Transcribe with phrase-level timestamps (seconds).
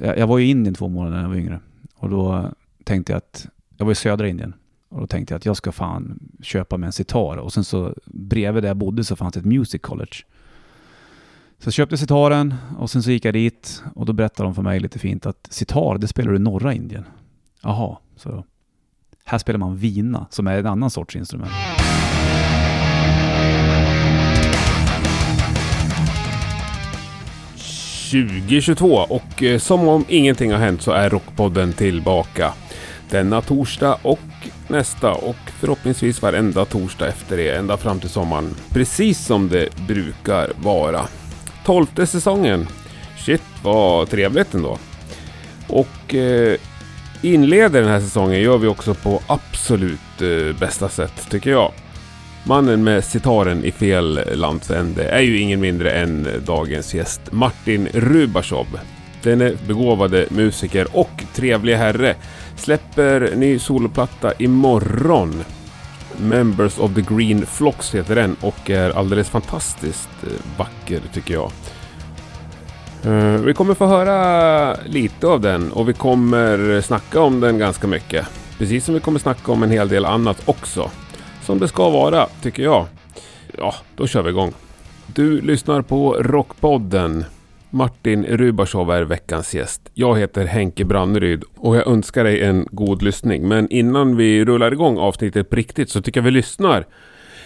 [0.00, 1.60] jag, jag var i Indien två månader när jag var yngre.
[1.96, 2.50] Och då
[2.84, 4.54] tänkte jag att, jag var i södra Indien.
[4.88, 7.36] Och då tänkte jag att jag ska fan köpa mig en sitar.
[7.36, 10.16] Och sen så bredvid där jag bodde så fanns ett music college.
[11.58, 14.62] Så jag köpte sitaren och sen så gick jag dit och då berättade de för
[14.62, 17.04] mig lite fint att sitar, det spelar du i norra Indien.
[17.62, 18.44] Jaha, så
[19.24, 21.50] här spelar man vina som är en annan sorts instrument.
[28.12, 32.52] ...2022 och eh, som om ingenting har hänt så är Rockpodden tillbaka.
[33.10, 34.20] Denna torsdag och
[34.68, 38.54] nästa och förhoppningsvis varenda torsdag efter det ända fram till sommaren.
[38.70, 41.08] Precis som det brukar vara.
[41.64, 42.66] Tolfte säsongen.
[43.18, 44.78] Shit vad trevligt ändå.
[45.68, 46.56] Och eh,
[47.22, 51.72] inleder den här säsongen gör vi också på absolut eh, bästa sätt tycker jag.
[52.48, 58.66] Mannen med sitaren i fel landsände är ju ingen mindre än dagens gäst Martin Rubashov.
[59.22, 62.14] Denne begåvade musiker och trevliga herre
[62.56, 65.44] släpper ny soloplatta imorgon.
[66.16, 71.50] Members of the Green Flocks heter den och är alldeles fantastiskt eh, vacker tycker jag.
[73.04, 77.86] Eh, vi kommer få höra lite av den och vi kommer snacka om den ganska
[77.86, 78.26] mycket.
[78.58, 80.90] Precis som vi kommer snacka om en hel del annat också.
[81.46, 82.86] Som det ska vara, tycker jag.
[83.58, 84.52] Ja, då kör vi igång.
[85.06, 87.24] Du lyssnar på Rockpodden.
[87.70, 89.82] Martin Rubashov är veckans gäst.
[89.94, 93.48] Jag heter Henke Branneryd och jag önskar dig en god lyssning.
[93.48, 96.86] Men innan vi rullar igång avsnittet på riktigt så tycker jag vi lyssnar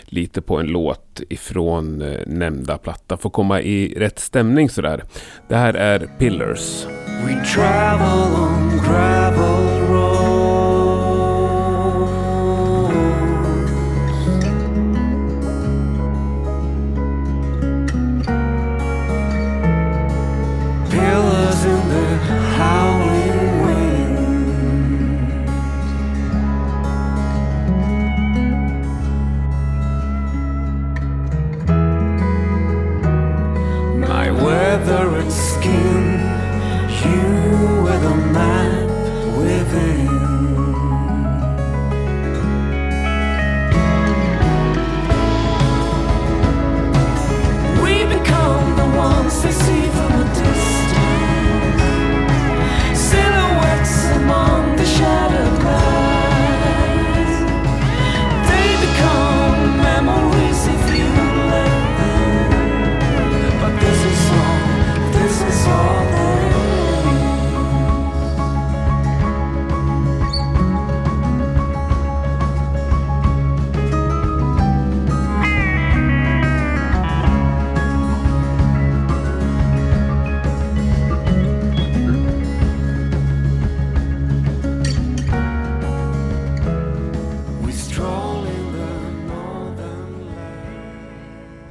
[0.05, 3.17] lite på en låt ifrån eh, nämnda platta.
[3.17, 5.05] För att komma i rätt stämning sådär.
[5.49, 6.87] Det här är Pillars.
[7.27, 9.60] We travel on gravel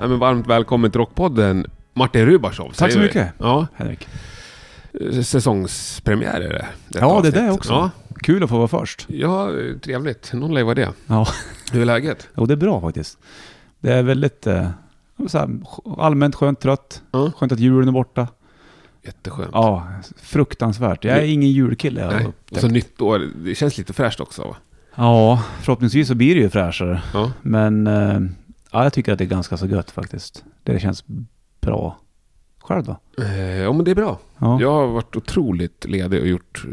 [0.09, 2.71] men varmt välkommen till Rockpodden Martin Rubashov.
[2.71, 3.33] Tack så mycket.
[3.37, 4.07] Ja, Henrik.
[4.93, 6.65] eh, säsongspremiär är det.
[6.87, 7.73] Ja, det är det också.
[7.73, 7.89] Ja,
[8.21, 9.05] Kul att få vara först.
[9.09, 9.49] ja
[9.83, 10.33] trevligt.
[10.33, 10.89] Någon lär vara det.
[11.07, 11.27] Ja,
[11.71, 12.27] Hur är läget?
[12.35, 13.17] och det är bra faktiskt.
[13.79, 14.67] Det är väldigt eh,
[15.33, 15.49] här,
[15.97, 17.01] allmänt skönt trött.
[17.11, 17.31] Ja.
[17.37, 18.27] Skönt att julen är borta.
[19.05, 19.49] Jätteskönt.
[19.53, 19.87] Ja,
[20.21, 21.03] fruktansvärt.
[21.05, 22.07] Jag är ingen julkille.
[22.07, 22.27] Nej.
[22.51, 23.21] Och så nytt år.
[23.43, 24.55] Det känns lite fräscht också va?
[24.95, 27.01] Ja, förhoppningsvis så blir det ju fräschare.
[27.13, 27.31] Ja.
[27.41, 28.19] Men eh,
[28.71, 30.43] ja, jag tycker att det är ganska så gött faktiskt.
[30.63, 31.03] Det känns
[31.61, 31.97] bra.
[32.61, 32.97] Själv då?
[33.23, 34.19] Eh, ja men det är bra.
[34.37, 34.61] Ja.
[34.61, 36.65] Jag har varit otroligt ledig och gjort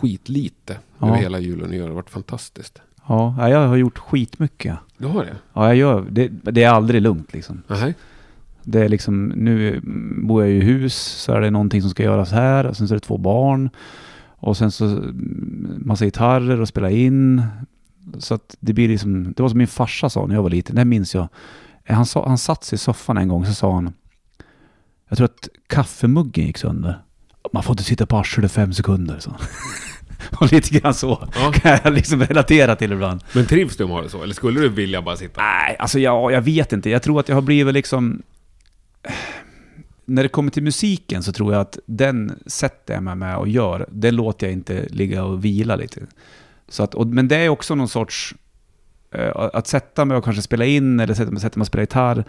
[0.00, 1.06] skitlite Ja.
[1.08, 2.80] över hela julen och det har varit fantastiskt.
[3.08, 4.76] Ja, ja, jag har gjort skitmycket.
[4.98, 5.36] Du har det?
[5.52, 6.28] Ja, jag gör det.
[6.28, 7.62] Det är aldrig lugnt liksom.
[7.66, 7.94] Nej.
[8.62, 9.80] Det är liksom, nu
[10.22, 12.94] bor jag i hus, så är det någonting som ska göras här, och sen så
[12.94, 13.70] är det två barn.
[14.36, 17.42] Och sen så mm, massa gitarrer och spela in.
[18.18, 20.76] Så att det blir liksom, det var som min farsa sa när jag var liten,
[20.76, 21.28] det minns jag.
[21.88, 23.92] Han, sa, han satt sig i soffan en gång så sa han,
[25.08, 27.02] jag tror att kaffemuggen gick sönder.
[27.52, 29.36] Man får inte sitta på arslet fem sekunder, så.
[30.40, 31.52] Och lite grann så Ja.
[31.54, 33.24] kan jag liksom relatera till ibland.
[33.32, 34.22] Men trivs du med att ha det så?
[34.22, 35.42] Eller skulle du vilja bara sitta?
[35.42, 36.90] Nej, alltså jag, jag vet inte.
[36.90, 38.22] Jag tror att jag har blivit liksom...
[40.04, 43.48] När det kommer till musiken så tror jag att den sätter jag mig med och
[43.48, 43.86] gör.
[43.90, 46.00] Det låter jag inte ligga och vila lite.
[46.74, 48.34] Så att, och, men det är också någon sorts...
[49.10, 51.82] eh, att sätta mig och kanske spela in eller sätta mig, sätta mig och spela
[51.82, 52.24] gitarr.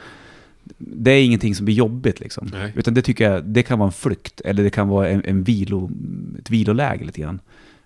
[0.78, 2.50] Det är ingenting som blir jobbigt liksom.
[2.54, 2.74] Nej.
[2.76, 4.42] Utan det tycker jag, det kan vara en flykt.
[4.42, 5.92] Eller det kan vara en, en vilo,
[6.40, 7.40] ett viloläge lite grann.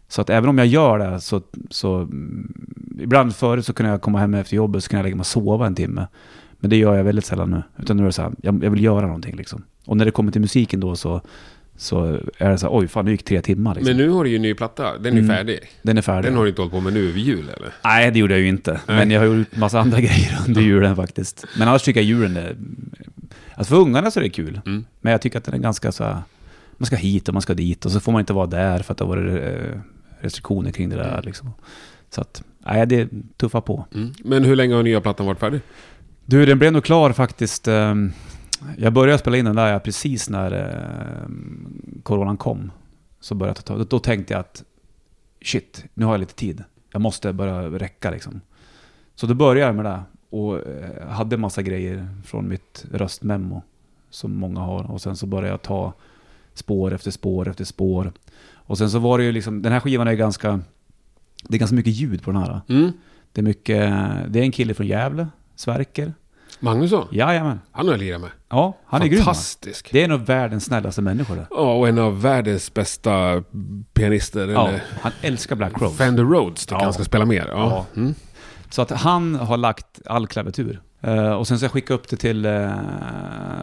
[0.07, 2.53] Så att även om jag gör det så, så mm,
[3.01, 5.27] ibland förut så kunde jag komma hem efter jobbet så kunde jag lägga mig och
[5.27, 6.07] sova en timme.
[6.59, 7.63] Men det gör jag väldigt sällan nu.
[7.83, 9.63] Utan nu är det så här, jag, jag vill göra någonting liksom.
[9.85, 11.21] Och när det kommer till musiken då så,
[11.81, 13.97] så är det så här, oj fan det gick tre timmar liksom.
[13.97, 14.97] Men nu har du ju en ny platta.
[14.97, 15.27] Den är Mm.
[15.35, 15.59] färdig.
[15.81, 16.31] Den är färdig.
[16.31, 17.69] Den har du inte hållit på med nu vid jul eller?
[17.83, 18.71] Nej, det gjorde jag ju inte.
[18.87, 18.97] Nej.
[18.97, 21.45] Men jag har gjort massa andra grejer under julen faktiskt.
[21.59, 22.55] Men annars tycker jag julen är...
[23.55, 24.61] Alltså för ungarna så är det kul.
[24.65, 24.85] Mm.
[25.01, 26.17] Men jag tycker att den är ganska så här,
[26.77, 28.91] Man ska hit och man ska dit och så får man inte vara där för
[28.93, 29.79] att det har varit eh,
[30.19, 31.53] restriktioner kring det där liksom.
[32.09, 33.85] Så att, nej det tuffar på.
[33.93, 34.11] Mm.
[34.23, 35.61] Men hur länge har nya plattan varit färdig?
[36.25, 37.67] Du, den blev nog klar faktiskt.
[37.67, 38.11] ehm,
[38.77, 42.71] jag började spela in den där precis när ehm, coronan kom.
[43.19, 44.63] Så började jag ta, då, då tänkte jag att
[45.41, 46.63] shit, nu har jag lite tid.
[46.91, 48.41] Jag måste börja räcka liksom.
[49.15, 53.63] Så då började jag med det och eh, hade massa grejer från mitt röstmemo
[54.09, 54.91] som många har.
[54.91, 55.94] Och sen så började jag ta
[56.53, 58.12] spår efter spår efter spår.
[58.53, 60.59] Och sen så var det ju liksom, den här skivan är ganska,
[61.44, 62.62] det är ganska mycket ljud på den här.
[62.69, 62.91] Mm.
[63.31, 63.94] Det är mycket,
[64.27, 66.13] det är en kille från Gävle, Sverker.
[66.60, 67.07] Magnusson?
[67.12, 67.60] Jajamän.
[67.72, 68.30] Han har jag lirat med.
[68.50, 69.24] Ja, han är grym.
[69.24, 69.90] Fantastisk.
[69.92, 71.48] Det är en av världens snällaste människor det.
[71.50, 73.44] Ja, och en av världens bästa
[73.94, 74.48] pianister.
[74.48, 75.96] Ja, eller han älskar Black Rose.
[75.98, 76.84] Fender Rhodes tycker Ja.
[76.84, 77.48] han ska spela mer.
[77.51, 77.86] Ja.
[77.96, 78.13] Mm.
[78.69, 80.81] Så att han har lagt all klaviatur.
[81.01, 82.72] Eh, och sen så jag skickade upp det till uh,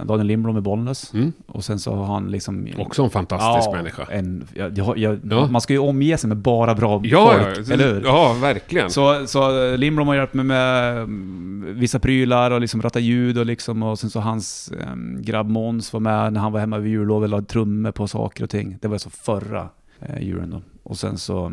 [0.05, 1.15] Daniel Lindblom i Bollnäs.
[1.15, 1.33] Mm.
[1.47, 2.69] Och sen så har han liksom...
[2.79, 4.07] Också en fantastisk ja, människa.
[4.11, 5.47] En, jag, jag, Ja.
[5.47, 8.03] Man ska ju omge sig med bara bra Ja, folk, ja, eller hur?
[8.05, 8.91] ja, verkligen.
[8.91, 13.47] Så, så Lindblom har hjälpt mig med mm, vissa prylar och liksom ratta ljud och
[13.47, 16.93] liksom och sen så hans um, grabb Måns var med när han var hemma vid
[16.93, 18.79] jullov och lade trummor på saker och ting.
[18.81, 19.69] Det var så förra
[20.01, 20.63] eh, julen då.
[20.83, 21.53] Och sen så...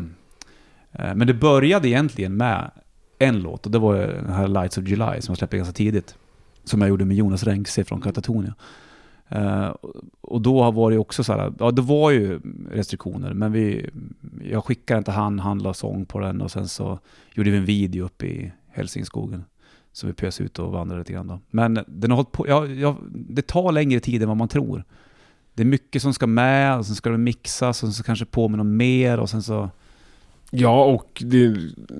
[1.14, 2.70] Men det började egentligen med
[3.18, 5.72] en låt och det var ju den här Lights of July som jag släppte ganska
[5.72, 6.16] tidigt.
[6.64, 8.54] Som jag gjorde med Jonas Renkse från Katatonia.
[9.36, 9.74] Uh,
[10.20, 12.40] och då var det ju också så här, ja det var ju
[12.70, 13.90] restriktioner men vi,
[14.50, 16.98] jag skickade inte han, han la sång på den och sen så
[17.34, 19.44] gjorde vi en video uppe i Hälsingskogen.
[19.92, 21.40] Så vi pös ut och vandrade lite grann då.
[21.50, 24.84] Men den har hållit på, ja, ja, det tar längre tid än vad man tror.
[25.54, 28.24] Det är mycket som ska med och sen ska det mixas och sen så kanske
[28.24, 29.70] på med något mer och sen så...
[30.56, 31.56] Ja, och det,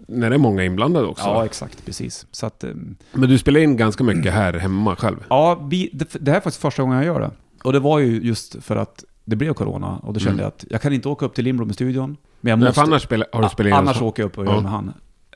[0.09, 1.25] när det är många inblandade också.
[1.25, 2.27] Ja, exakt, precis.
[2.31, 2.65] Så att...
[2.65, 5.17] ehm, Men du spelar in ganska mycket här hemma själv.
[5.29, 7.31] Ja, vi, det, det här är faktiskt första gången jag gör det.
[7.65, 10.41] Och det var ju just för att det blev corona och då kände Mm.
[10.43, 12.17] jag att jag kan inte åka upp till Lindblom i studion.
[12.41, 12.81] Men jag Nej, måste...
[12.83, 14.07] annars spelar, har du spelat in Annars så.
[14.07, 14.61] åker jag upp och gör Ja.
[14.61, 14.93] med han.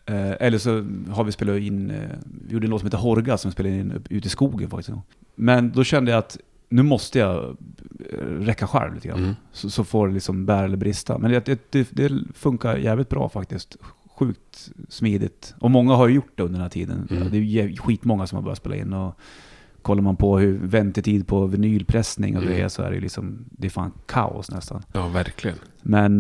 [0.07, 0.71] Eh, eller så
[1.15, 1.97] har vi spelat in, eh,
[2.49, 4.99] vi gjorde en låt som heter Horga som vi spelade in ute i skogen faktiskt.
[5.35, 6.39] Men då kände jag att
[6.69, 7.57] nu måste jag
[8.13, 9.19] eh, räcka själv lite grann.
[9.19, 9.35] Mm.
[9.53, 11.19] Så, så får det liksom bära eller brista.
[11.19, 13.77] Men det, det, det, det funkar jävligt bra faktiskt.
[14.19, 15.55] Sjukt smidigt.
[15.61, 17.09] Och många har ju gjort det under den här tiden.
[17.11, 17.31] Mm.
[17.31, 18.93] Det är skitmånga som har börjat spela in.
[18.93, 19.15] Och
[19.83, 22.55] kollar man på hur väntetid på vinylpressning och Mm.
[22.55, 24.83] grejer så är det liksom, det är fan kaos nästan.
[24.93, 25.57] Ja, verkligen.
[25.83, 26.19] Men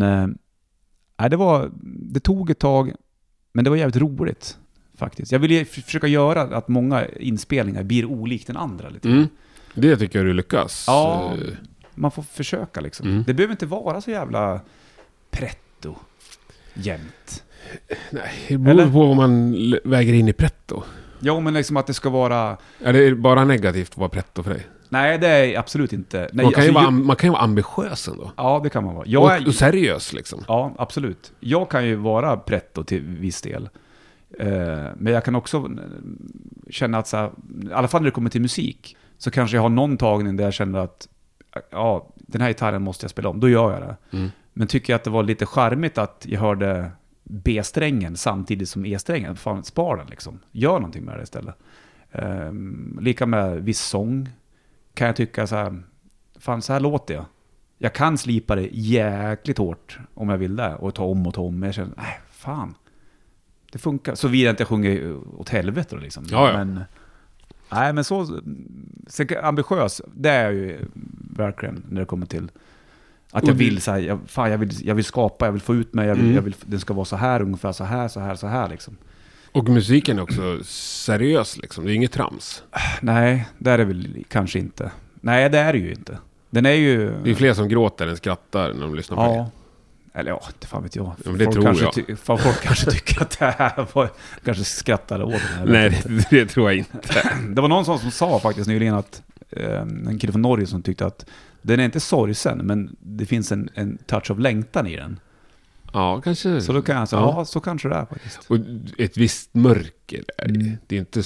[1.18, 2.92] nej, det, var, det tog ett tag,
[3.52, 4.58] men det var jävligt roligt
[4.94, 5.32] faktiskt.
[5.32, 8.88] Jag ville försöka göra att många inspelningar blir olikt den andra.
[8.88, 9.08] Lite.
[9.08, 9.26] Mm.
[9.74, 10.84] Det tycker jag du lyckas.
[10.86, 11.32] Ja.
[11.34, 11.54] Eh,
[11.94, 13.06] Man får försöka liksom.
[13.08, 13.22] Mm.
[13.26, 14.60] Det behöver inte vara så jävla
[15.30, 15.94] pretto
[16.74, 17.44] jämt.
[18.10, 18.92] Nej, det beror Eller?
[18.92, 19.52] på vad man
[19.84, 20.82] väger in i pretto.
[21.20, 22.56] Jo, men liksom att det ska vara...
[22.84, 24.66] Är det bara negativt att vara pretto för dig?
[24.88, 26.28] Nej, det är absolut inte...
[26.32, 28.32] Nej, man, kan ju alltså, vara, jag- am- man kan ju vara ambitiös ändå.
[28.36, 29.06] Ja, det kan man vara.
[29.06, 30.44] Jag och, är, och seriös liksom.
[30.48, 31.32] Ja, absolut.
[31.40, 33.68] Jag kan ju vara pretto till viss del.
[34.38, 34.48] Eh,
[34.96, 35.62] men jag kan också eh,
[36.70, 37.30] känna att, så här,
[37.70, 40.44] i alla fall när det kommer till musik, så kanske jag har någon tagning där
[40.44, 41.08] jag känner att
[41.70, 44.16] ja, den här gitarren måste jag spela om, då gör jag det.
[44.16, 44.30] Mm.
[44.52, 46.90] Men tycker jag att det var lite charmigt att jag hörde
[47.24, 50.38] B-strängen samtidigt som E-strängen, fan spar den liksom.
[50.52, 51.54] Gör någonting med det istället.
[52.12, 54.28] Ehm, lika med viss sång,
[54.94, 55.82] kan jag tycka så här,
[56.38, 57.24] fan så här låter jag.
[57.78, 61.42] Jag kan slipa det jäkligt hårt om jag vill det och ta om och ta
[61.42, 61.58] om.
[61.58, 62.74] Men jag känner, nej fan.
[63.72, 64.14] Det funkar.
[64.14, 66.24] Såvida jag inte sjunger åt helvete då liksom.
[66.30, 66.56] Ja, ja.
[66.56, 66.84] Men,
[67.70, 68.40] nej men så,
[69.42, 70.78] ambitiös, det är jag ju
[71.36, 72.50] verkligen när det kommer till
[73.30, 75.74] att jag vill så här, jag, fan jag vill, jag vill skapa, jag vill få
[75.74, 76.34] ut mig, jag vill, Mm.
[76.36, 78.96] jag vill, den ska vara så här ungefär, så här, så här, så här liksom.
[79.52, 81.84] Och musiken är också seriös liksom.
[81.84, 82.62] Det är inget trams.
[83.00, 84.90] Nej, det är det väl kanske inte.
[85.20, 86.18] Nej, det är det ju inte.
[86.50, 87.12] Den är ju...
[87.24, 89.36] Det är fler som gråter än skrattar när de lyssnar på det.
[89.38, 89.50] Ja.
[90.18, 91.12] Eller ja, inte fan vet jag.
[91.24, 91.94] Ja, det folk tror kanske jag.
[91.94, 94.10] Ty, folk kanske tycker att det här var...
[94.44, 97.30] Kanske skrattade åt vet Nej, det, det tror jag inte.
[97.48, 99.22] Det var någon som, sa faktiskt nyligen att...
[99.50, 101.26] Eh, en kille från Norge som tyckte att
[101.62, 105.20] den är inte sorgsen, men det finns en, en touch av längtan i den.
[105.92, 106.60] Ja, kanske.
[106.60, 107.34] Så då kan jag säga, Ja.
[107.36, 108.50] ja, så kanske det är faktiskt.
[108.50, 108.56] Och
[108.98, 110.60] ett visst mörker är det.
[110.60, 110.76] Mm.
[110.86, 111.22] Det är inte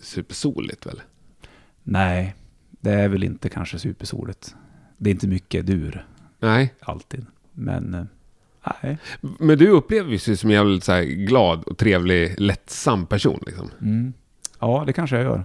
[0.00, 1.02] supersoligt väl?
[1.82, 2.34] Nej,
[2.70, 4.54] det är väl inte kanske supersoligt.
[4.96, 6.06] Det är inte mycket dur,
[6.40, 6.74] Nej.
[6.80, 7.26] alltid.
[7.52, 8.08] Men...
[8.82, 8.98] Nej.
[9.20, 13.70] Men du upplever sig som en jävligt så glad och trevlig, lättsam person liksom.
[13.80, 14.12] Mm.
[14.60, 15.44] Ja, det kanske jag gör.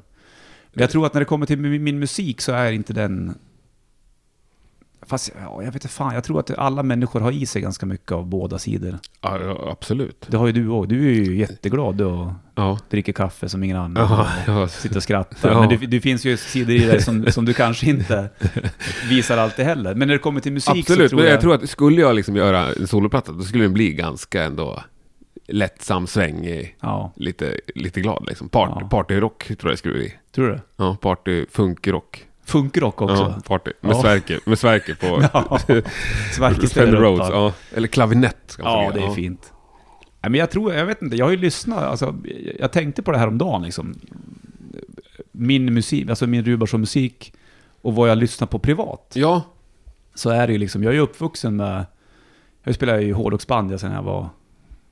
[0.73, 3.37] Men jag tror att när det kommer till min musik så är inte den...
[5.01, 7.85] Fast ja, jag vet inte fan, jag tror att alla människor har i sig ganska
[7.85, 8.97] mycket av båda sidor.
[9.21, 10.25] Ja, ja, absolut.
[10.29, 10.89] Det har ju du också.
[10.89, 12.79] Du är ju jätteglad du och Ja.
[12.89, 14.07] dricker kaffe som ingen annan.
[14.09, 14.67] Ja, ja.
[14.67, 15.59] sitter och skrattar.
[15.59, 18.29] Men det, det finns ju sidor i dig som, som du kanske inte
[19.09, 19.95] visar alltid heller.
[19.95, 21.41] Men när det kommer till musik Absolut, så men tror jag, jag...
[21.41, 24.83] tror att skulle jag liksom göra en soloplatta, då skulle den bli ganska ändå
[25.47, 28.49] lättsam, svängig, Ja, lite, lite glad liksom.
[28.49, 28.89] Part.
[28.89, 30.13] Partyrock tror jag det skulle bli.
[30.35, 30.59] tror du?
[30.77, 32.25] Ja, party, funkrock.
[32.49, 33.33] Funkrock också.
[33.35, 33.71] Ja, party.
[33.81, 34.01] Med Ja.
[34.01, 35.59] Sverker, med Sverker på Ja,
[36.35, 37.19] Sverker ställer upp.
[37.19, 37.53] Ja.
[37.75, 39.53] Eller klavinett Ja, det är fint.
[40.21, 42.15] Nej, men jag tror, jag vet inte, jag har ju lyssnat, alltså,
[42.59, 43.95] jag tänkte på det här om dagen liksom.
[45.31, 47.33] Min musik, alltså min Rubarsson musik
[47.81, 49.11] och vad jag lyssnar på privat.
[49.15, 49.41] Ja,
[50.15, 51.85] Så är det ju liksom, jag är ju uppvuxen med,
[52.63, 54.29] jag spelar ju hårdrocksband sedan jag var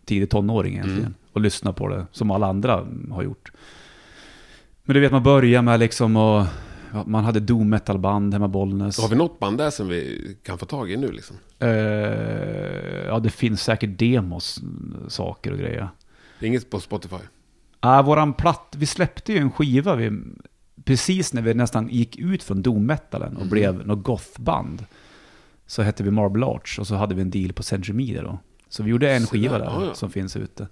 [0.05, 0.99] tidig tonåring egentligen.
[0.99, 1.13] Mm.
[1.33, 3.51] Och lyssnar på det som alla andra har gjort.
[4.83, 6.47] Men du vet, man börjar med liksom ja,
[7.05, 8.99] man hade doom metal-band hemma i Bollnäs.
[8.99, 11.35] har vi något band där som vi kan få tag i nu liksom?
[11.59, 11.69] Eh,
[13.07, 14.59] ja, det finns säkert demos,
[15.07, 15.89] saker och grejer.
[16.41, 17.15] Inget på Spotify?
[17.81, 20.11] Ja, våran platt, vi släppte ju en skiva vi,
[20.83, 23.49] precis när vi nästan gick ut från doom metalen och Mhm.
[23.49, 24.85] blev något gothband.
[25.65, 28.39] Så hette vi Marble Arch och så hade vi en deal på Century Media då.
[28.69, 29.93] Så vi gjorde en Så skiva där, ja, ja.
[29.93, 30.67] som finns ute.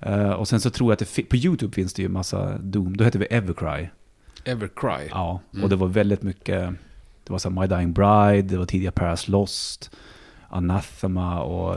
[0.00, 2.96] Eh, och sen så tror jag att det på YouTube finns det ju massa doom,
[2.96, 3.88] då hette vi Evercry.
[4.44, 5.08] Evercry?
[5.10, 5.64] Ja, Mm.
[5.64, 6.70] och det var väldigt mycket,
[7.24, 9.90] det var så My Dying Bride, det var tidiga Paradise Lost,
[10.48, 11.76] Anathema och,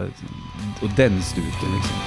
[0.82, 1.98] och den stuken liksom.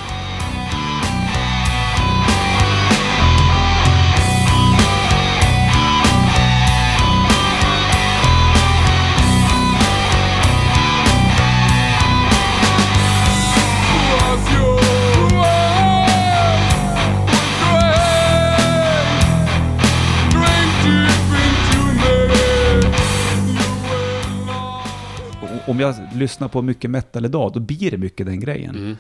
[25.69, 28.77] Om jag lyssnar på mycket metal idag, då blir det mycket den grejen.
[28.77, 28.97] Mm.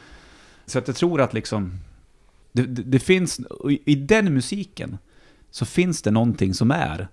[0.66, 1.72] Så att jag tror att liksom,
[2.52, 4.98] det, det, det finns, i, i den musiken,
[5.50, 7.08] så finns det någonting som är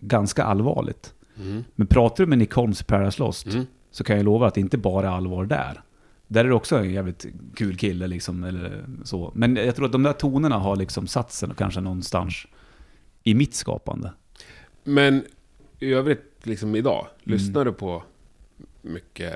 [0.00, 1.14] ganska allvarligt.
[1.40, 1.64] Mm.
[1.74, 3.66] Men pratar du med Nick Holmes i Paradise Lost, Mm.
[3.90, 5.82] så kan jag lova att det inte bara är allvar där.
[6.26, 9.32] Där är det också en jävligt kul kille liksom, eller så.
[9.34, 12.46] Men jag tror att de där tonerna har liksom satt sig kanske någonstans
[13.22, 14.12] i mitt skapande.
[14.84, 15.24] Men
[15.78, 17.38] i övrigt, liksom idag, Mm.
[17.38, 18.02] lyssnar du på
[18.88, 19.34] mycket,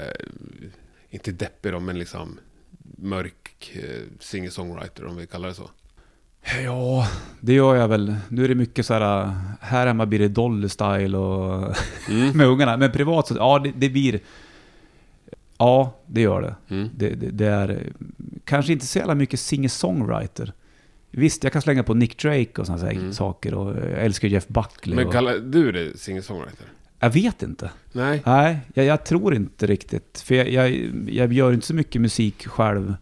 [1.11, 2.39] inte deppig då, men liksom
[2.99, 5.71] mörk eh, singer-songwriter om vi kallar det så?
[6.65, 7.09] Ja,
[7.41, 8.17] det gör jag väl.
[8.29, 11.77] Nu är det mycket så här, här hemma blir det Dolly Style och
[12.09, 12.29] Mm.
[12.37, 12.77] med ungarna.
[12.77, 14.21] Men privat så, ja det, det blir...
[15.59, 16.75] Ja, det gör det.
[16.75, 16.89] Mm.
[16.97, 18.09] Det, det, det är eh,
[18.45, 20.53] kanske inte så jävla mycket singer-songwriter.
[21.11, 23.13] Visst, jag kan slänga på Nick Drake och sådana Mm.
[23.13, 24.97] saker och jag älskar Jeff Buckley.
[24.97, 26.67] Men och, kallar du det singer-songwriter?
[27.03, 27.71] Jag vet inte.
[27.93, 28.23] Nej?
[28.27, 30.23] Nej, jag, jag tror inte riktigt.
[30.27, 30.71] För jag, jag,
[31.11, 32.95] jag gör inte så mycket musik själv.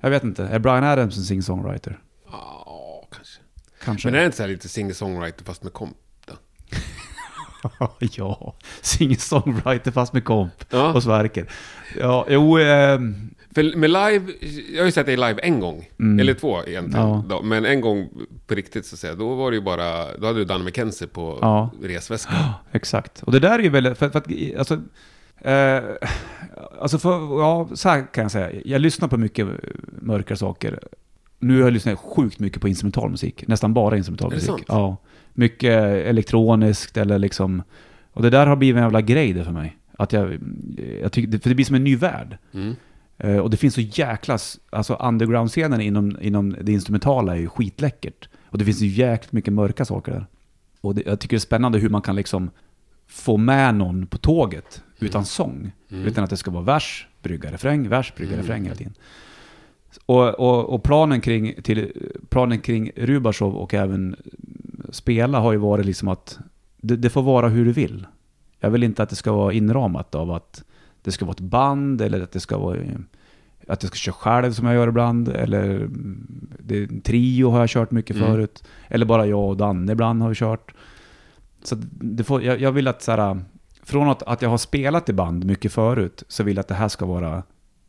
[0.00, 0.44] Jag vet inte.
[0.44, 1.98] Är Brian Adams en singer-songwriter?
[2.30, 3.40] Ja, kanske.
[3.84, 4.08] Kanske.
[4.08, 5.96] Men är det inte så här lite singer-songwriter fast med komp?
[6.26, 6.34] då?
[8.00, 11.50] ja, singer-songwriter fast med komp Ja, och Sverker.
[11.98, 14.32] Ja, jo, ehm, för med live,
[14.72, 15.88] jag har ju sett dig live en gång.
[16.00, 16.20] Mm.
[16.20, 17.08] Eller två egentligen.
[17.08, 17.24] Ja.
[17.28, 18.08] Då, men en gång
[18.46, 21.08] på riktigt så att säga, då var det ju bara, då hade du Danny McKenzie
[21.08, 21.70] på Ja.
[21.82, 22.34] resväskan.
[22.72, 23.22] exakt.
[23.22, 24.26] Och det där är ju väldigt, för, för att,
[24.58, 24.74] alltså,
[25.40, 25.82] eh,
[26.80, 28.60] alltså för, ja, så här kan jag säga.
[28.64, 29.46] Jag lyssnar på mycket
[30.00, 30.80] mörkare saker.
[31.38, 33.48] Nu har jag lyssnat sjukt mycket på instrumentalmusik.
[33.48, 34.48] Nästan bara instrumentalmusik.
[34.48, 34.64] Är det sant?
[34.68, 34.96] Ja.
[35.34, 37.62] Mycket elektroniskt eller liksom,
[38.12, 39.76] och det där har blivit en jävla grej det för mig.
[39.98, 40.38] Att jag,
[41.02, 42.38] jag tycker, för det blir som en ny värld.
[42.54, 42.76] Mm.
[43.18, 44.38] Eh, och det finns så jäkla,
[44.70, 48.28] alltså underground-scenen inom, inom det instrumentala är ju skitläckert.
[48.44, 50.26] Och det finns ju jäkligt mycket mörka saker där.
[50.80, 52.50] Och det, jag tycker det är spännande hur man kan liksom
[53.06, 55.72] få med någon på tåget utan sång.
[55.90, 56.06] Mm.
[56.06, 58.42] Utan att det ska vara vers, brygga, refräng, vers, brygga, Mm.
[58.42, 58.94] refräng hela tiden.
[60.06, 61.92] Och, och, och planen, kring, till,
[62.28, 64.16] planen kring Rubashov och även
[64.90, 66.38] spela har ju varit liksom att
[66.76, 68.06] det, det får vara hur du vill.
[68.60, 70.64] Jag vill inte att det ska vara inramat av att
[71.02, 72.78] det ska vara ett band eller att det ska vara
[73.66, 75.28] att jag ska köra själv som jag gör ibland.
[75.28, 78.28] Eller mm, det, är en trio har jag kört mycket Mm.
[78.28, 78.64] förut.
[78.88, 80.74] Eller bara jag och Danne ibland har vi kört.
[81.62, 83.40] Så det får, jag, jag vill att så här,
[83.82, 86.74] från att, att jag har spelat i band mycket förut, så vill jag att det
[86.74, 87.42] här ska vara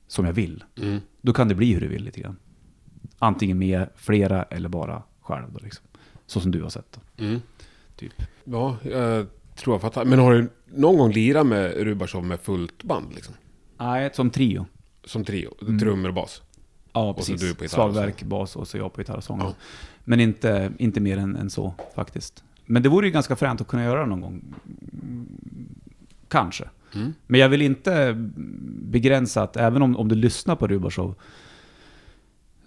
[0.08, 0.64] som jag vill.
[0.82, 1.00] Mm.
[1.22, 2.38] Då kan det bli hur du vill lite grann.
[3.20, 5.86] Antingen med flera eller bara själv då liksom.
[6.26, 7.24] Så som du har sett då.
[7.26, 7.42] Mm.
[7.96, 8.14] Typ.
[8.44, 10.06] Ja, jag tror jag fattar.
[10.06, 13.34] Men har du någon gång lirat med Rubashov med fullt band liksom?
[13.78, 14.66] Nej, som trio.
[15.06, 15.54] Som trio?
[15.62, 15.80] Mm.
[15.80, 16.42] Trummor och bas?
[16.94, 17.42] Ja, så precis.
[17.42, 19.40] du på gitarr och Slagverk, bas och så jag på gitarr och sång.
[19.40, 19.54] Ja.
[20.04, 22.44] Men inte, inte mer än, än så faktiskt.
[22.66, 24.56] Men det vore ju ganska fränt att kunna göra någon gång.
[26.28, 26.70] Kanske.
[26.96, 27.14] Mm.
[27.28, 28.14] Men jag vill inte
[28.82, 31.16] begränsa att även om, om du lyssnar på Rubashov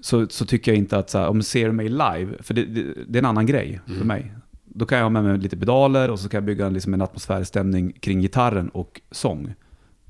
[0.01, 2.65] så, så tycker jag inte att så här, om du ser mig live, för det,
[2.65, 4.07] det, det är en annan grej för Mm.
[4.07, 4.33] mig.
[4.79, 7.03] Då kan jag ha med mig lite pedaler och så kan jag bygga liksom en
[7.03, 9.55] atmosfärstämning kring gitarren och sång.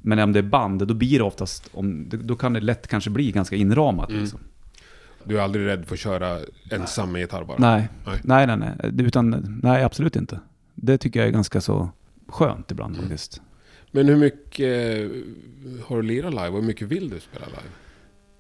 [0.03, 3.11] Men om det är band, då blir det oftast, om, då kan det lätt kanske
[3.11, 4.09] bli ganska inramat.
[4.11, 4.21] Mm.
[4.23, 4.41] Liksom.
[5.25, 6.39] Du är aldrig rädd för att köra
[6.71, 7.59] ensam med gitarr bara?
[7.59, 8.21] Nej, Nej.
[8.25, 9.07] nej, nej, nej.
[9.07, 10.41] Utan, nej, absolut inte.
[10.75, 11.89] Det tycker jag är ganska så
[12.29, 13.09] skönt ibland Mm.
[13.09, 13.41] faktiskt.
[13.91, 15.11] Men hur mycket eh,
[15.87, 17.69] har du lirat live och hur mycket vill du spela live?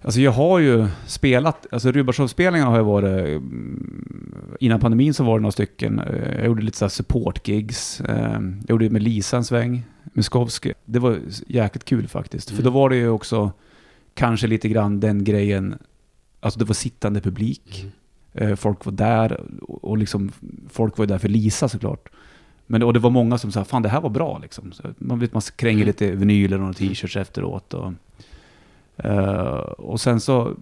[0.06, 5.38] Alltså jag har ju spelat, alltså Rubashov-spelningarna har ju varit, mm, innan pandemin så var
[5.38, 5.98] det några stycken.
[5.98, 8.00] Eh, Jag gjorde lite så support-gigs.
[8.00, 9.82] Eh, Jag gjorde med Lisa en sväng,
[10.12, 10.72] Miskovsky.
[10.84, 12.48] Det var jäkligt kul faktiskt.
[12.50, 12.64] För Mm.
[12.64, 13.52] då var det ju också
[14.14, 15.78] kanske lite grann den grejen,
[16.40, 17.84] alltså det var sittande publik.
[18.34, 18.50] Mm.
[18.52, 20.32] Eh, Folk var där och liksom,
[20.68, 22.08] folk var ju där för Lisa såklart.
[22.66, 24.72] Men, och det var många som sa, fan det här var bra liksom.
[24.72, 25.86] Så man vet, man kränger Mm.
[25.86, 27.74] lite vinyler och t-shirts efteråt.
[27.74, 27.92] Och,
[28.96, 30.56] eh, och sen så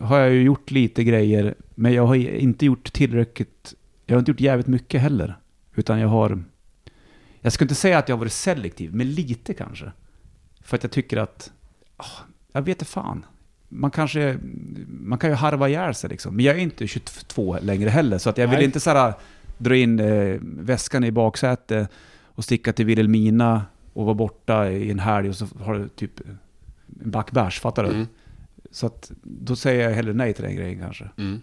[0.00, 3.74] har jag ju gjort lite grejer, men jag har inte gjort tillräckligt,
[4.06, 5.38] jag har inte gjort jävligt mycket heller.
[5.74, 6.42] Utan jag har,
[7.40, 9.92] jag skulle inte säga att jag har varit selektiv, men lite kanske.
[10.60, 11.52] För att jag tycker att,
[11.96, 12.04] ah,
[12.52, 13.24] jag vet inte fan.
[13.68, 14.38] Man kanske,
[14.86, 16.36] man kan ju harva ihjäl sig liksom.
[16.36, 18.64] Men jag är inte 22 längre heller, så att jag vill Nej.
[18.64, 19.14] inte så här,
[19.58, 21.90] dra in eh, väskan i baksätet
[22.24, 26.20] och sticka till Vilhelmina och vara borta i en helg och så har du typ
[27.04, 27.90] en back bärs, fattar du?
[27.90, 28.06] Mm.
[28.70, 31.08] Så att då säger jag hellre nej till den grejen kanske.
[31.16, 31.40] Mm.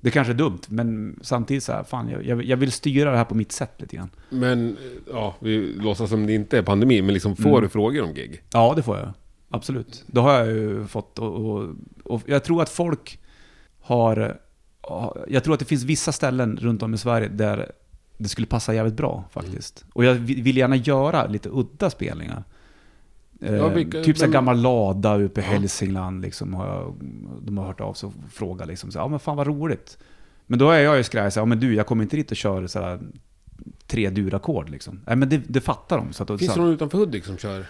[0.00, 3.24] Det kanske är dumt, men samtidigt så här, fan jag, jag, vill styra det här
[3.24, 4.10] på mitt sätt lite grann.
[4.30, 4.76] Men,
[5.12, 7.62] ja, vi låtsas som det inte är pandemi, men liksom får Mm.
[7.62, 8.42] du frågor om gig?
[8.52, 9.12] Ja, det får jag.
[9.50, 10.04] Absolut.
[10.06, 11.18] Det har jag ju fått.
[11.18, 11.74] Och, och,
[12.04, 13.20] och jag tror att folk
[13.80, 14.40] har...
[15.28, 17.72] Jag tror att det finns vissa ställen runt om i Sverige där
[18.18, 19.84] det skulle passa jävligt bra faktiskt.
[19.92, 22.44] Och jag vill vill gärna göra lite udda spelningar.
[23.40, 25.50] Eh, vilka- typ men- gammal lada uppe i Ja.
[25.50, 26.54] Hälsingland liksom.
[26.54, 26.94] Har jag,
[27.42, 28.90] de har hört av sig och frågat liksom.
[28.90, 29.98] Så, ja men fan vad roligt.
[30.46, 32.36] Men då är jag ju skraj så ja men du jag kommer inte dit och
[32.36, 33.00] kör så här
[33.86, 35.00] tre durackord liksom.
[35.06, 36.12] Nej men det, det fattar de.
[36.12, 37.66] Så att, Finns så, det någon utanför Hudik som kör?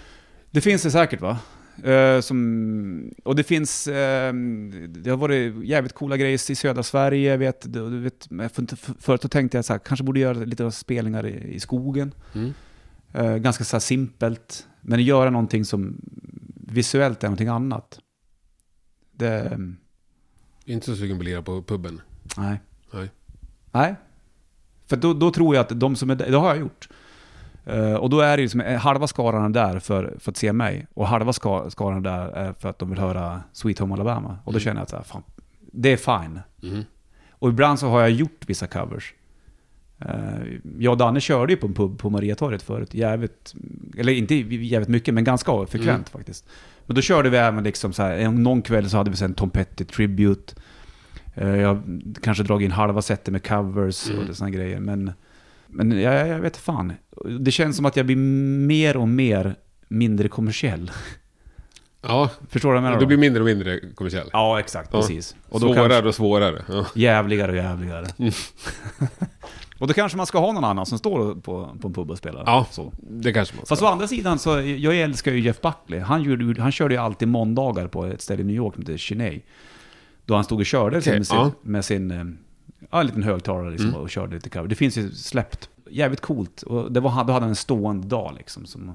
[0.50, 1.38] det finns det säkert va?
[1.85, 4.33] Eh, som, och det finns, eh,
[4.88, 8.94] det har varit jävligt coola grejer i södra Sverige, jag vet, du, vet för, för,
[9.00, 12.14] förut tänkte jag så här, kanske borde göra lite spelningar i, i skogen.
[12.35, 12.52] Mm.
[13.12, 15.96] Eh, ganska så simpelt, men göra någonting som
[16.54, 18.00] visuellt är någonting annat.
[19.12, 19.58] Det,
[20.64, 22.00] Inte så sugen på att lira på puben?
[22.36, 22.60] nej.
[22.92, 23.10] Nej.
[23.72, 23.94] Nej.
[24.86, 26.88] För då, då tror jag att de som är där, det har jag gjort.
[27.64, 30.36] Eh, och då är det ju som, eh, halva skaran är där för, för att
[30.36, 33.94] se mig och halva ska, skaran där är för att de vill höra Sweet Home
[33.94, 34.38] Alabama.
[34.44, 34.60] Och då Mm.
[34.60, 35.22] känner jag att så här, fan,
[35.60, 36.40] det är fine.
[36.62, 36.84] Mm.
[37.30, 39.14] Och ibland så har jag gjort vissa covers.
[40.00, 40.11] Eh,
[40.78, 43.54] jag och Danne körde ju på en pub på Mariatorget förut, jävligt,
[43.98, 46.04] eller inte jävligt mycket, men ganska frekvent Mm.
[46.04, 46.46] faktiskt.
[46.87, 49.34] Men då körde vi även liksom så här, en- någon kväll så hade vi sen
[49.34, 50.54] Tom Petty Tribute.
[51.34, 51.82] Eh, Jag
[52.22, 54.28] kanske dragit in halva setet med covers Mm.
[54.28, 55.12] och sådana grejer, men,
[55.66, 56.92] men jag, jag vet fan.
[57.40, 58.16] Det känns som att jag blir
[58.66, 59.54] mer och mer
[59.88, 60.90] mindre kommersiell.
[62.02, 63.00] Ja, Förstår du vad jag menar?
[63.00, 64.28] du blir mindre och mindre kommersiell.
[64.32, 65.00] Ja, exakt, Ja.
[65.00, 65.37] precis.
[65.48, 66.62] Och svårare kanske- och svårare.
[66.68, 66.87] Ja.
[66.94, 68.06] Jävligare och jävligare.
[68.18, 68.32] Mm.
[69.78, 71.40] och då kanske man ska ha någon annan som står på,
[71.80, 72.42] på en pub och spelar.
[72.46, 72.66] Ja.
[72.70, 72.92] Så.
[73.00, 73.72] Det kanske man ska.
[73.72, 76.00] Fast å andra sidan så, jag älskar ju Jeff Buckley.
[76.00, 78.96] Han, gjorde, han körde ju alltid måndagar på ett ställe i New York som heter
[78.96, 79.40] Chiney.
[80.24, 81.50] Då han stod och körde Okej, med sin, ja.
[81.62, 82.24] med sin eh,
[82.90, 84.00] ja, en liten högtalare liksom, Mm.
[84.00, 84.68] och körde lite cover.
[84.68, 85.68] Det finns ju släppt.
[85.90, 86.62] Jävligt coolt.
[86.62, 88.66] Och det var, han- då hade han en stående dag liksom.
[88.66, 88.94] Som,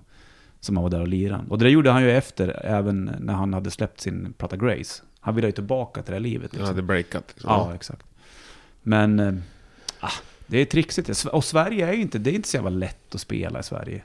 [0.60, 1.43] som han var där och lirade.
[1.50, 5.04] Och det där gjorde han ju efter, även när han hade släppt sin platta Grace.
[5.19, 6.52] Han ville ju tillbaka till det här livet.
[6.54, 6.76] Ja, Liksom.
[6.76, 7.24] det breakat.
[7.34, 7.50] Liksom.
[7.52, 8.04] Ja, exakt.
[8.82, 9.41] Men,
[10.00, 10.10] ah,
[10.54, 11.26] det är trixigt.
[11.26, 14.04] Och Sverige är ju inte, det är inte så jävla lätt att spela i Sverige.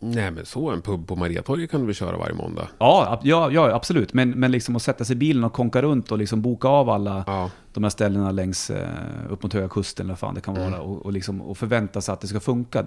[0.00, 2.68] Nej, men så en pub på Mariatorget kan du väl köra varje måndag?
[2.78, 4.12] Ja, ja, ja absolut.
[4.12, 6.90] Men, men liksom att sätta sig i bilen och konka runt och liksom boka av
[6.90, 7.50] alla Ja.
[7.72, 8.88] de här ställena längs eh,
[9.30, 10.70] upp mot Höga Kusten eller vad fan det kan Mm.
[10.70, 10.80] vara.
[10.82, 12.84] Och, och, liksom, och förvänta sig att det ska funka.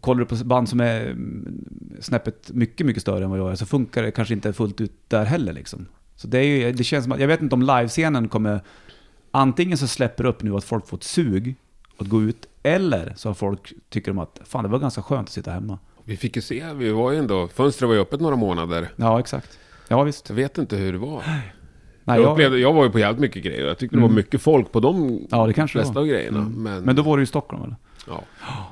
[0.00, 1.64] Kollar du på band som är mm,
[2.00, 4.92] snäppet mycket, mycket större än vad jag är så funkar det kanske inte fullt ut
[5.08, 5.52] där heller.
[5.52, 5.86] Liksom.
[6.16, 8.60] Så det, är ju, det känns som att, jag vet inte om livescenen kommer...
[9.30, 11.54] Antingen så släpper upp nu att folk får ett sug
[11.98, 15.28] att gå ut, eller så har folk tycker de att fan det var ganska skönt
[15.28, 15.78] att sitta hemma.
[16.04, 18.88] Vi fick ju se, vi var ju ändå, fönstret var ju öppet några månader.
[18.96, 19.58] Ja, exakt.
[19.88, 20.28] Ja, visst.
[20.28, 21.22] Jag vet inte hur det var.
[22.04, 23.66] Nej, jag, upplevde, jag var ju på jävligt mycket grejer.
[23.66, 24.16] Jag tyckte det var Mm.
[24.16, 26.38] mycket folk på de ja, det kanske flesta av grejerna.
[26.38, 26.52] Mm.
[26.62, 27.76] Men, Men då var det ju Stockholm eller?
[28.08, 28.24] ja.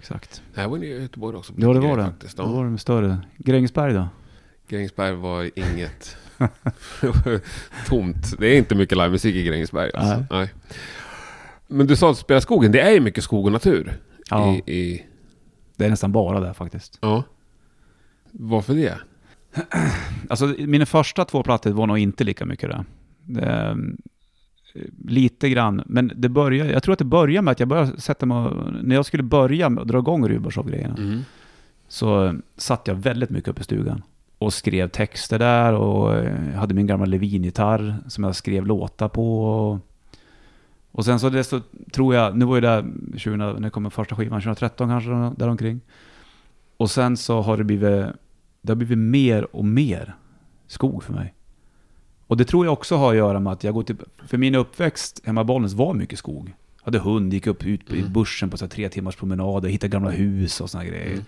[0.00, 0.42] Exakt.
[0.54, 1.52] Nej, jag var i Göteborg också.
[1.56, 2.04] Ja, det var det.
[2.04, 2.36] Faktiskt.
[2.36, 2.46] Då Ja.
[2.46, 3.18] var det med större.
[3.36, 4.08] Grängesberg då?
[4.68, 6.16] Grängesberg var inget...
[7.86, 8.38] Tomt.
[8.38, 9.90] Det är inte mycket livemusik i Grängesberg.
[9.94, 10.14] Alltså.
[10.16, 10.26] Nej.
[10.30, 10.50] Nej.
[11.68, 12.72] Men du sa att spela skogen.
[12.72, 13.92] Det är ju mycket skog och natur.
[14.30, 14.54] Ja.
[14.66, 15.04] I, i,
[15.76, 16.98] Det är nästan bara det faktiskt.
[17.00, 17.22] Ja.
[18.30, 18.98] Varför det?
[20.28, 22.84] Alltså mina första två plattor var nog inte lika mycket det.
[23.24, 23.74] det eh,
[25.04, 28.26] lite grann, men det börjar, jag tror att det börjar med att jag började sätta
[28.26, 31.20] mig och, när jag skulle börja med att dra igång Rubershow-grejerna, Mm.
[31.88, 34.02] så satt jag väldigt mycket upp i stugan.
[34.38, 39.80] Och skrev texter där och eh, hade min gamla Levin-gitarr som jag skrev låtar på.
[40.92, 41.60] Och, sen så det så
[41.92, 42.84] tror jag, nu var ju det
[43.16, 45.80] 20, när kom första skivan, 2013 kanske däromkring.
[46.76, 48.06] Och sen så har det blivit,
[48.62, 50.14] det har blivit mer och mer
[50.66, 51.34] skog för mig.
[52.26, 53.96] Och det tror jag också har att göra med att jag går till,
[54.26, 56.54] för min uppväxt hemma i Bollnäs var mycket skog.
[56.78, 58.12] Jag hade hund, gick upp ut i Mm.
[58.12, 61.24] bussen på så tre timmars promenader, hittade gamla hus och såna grejer Mm.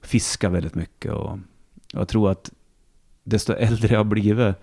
[0.00, 1.38] fiskar väldigt mycket och
[1.92, 2.50] jag tror att
[3.24, 4.56] desto äldre jag har blivit,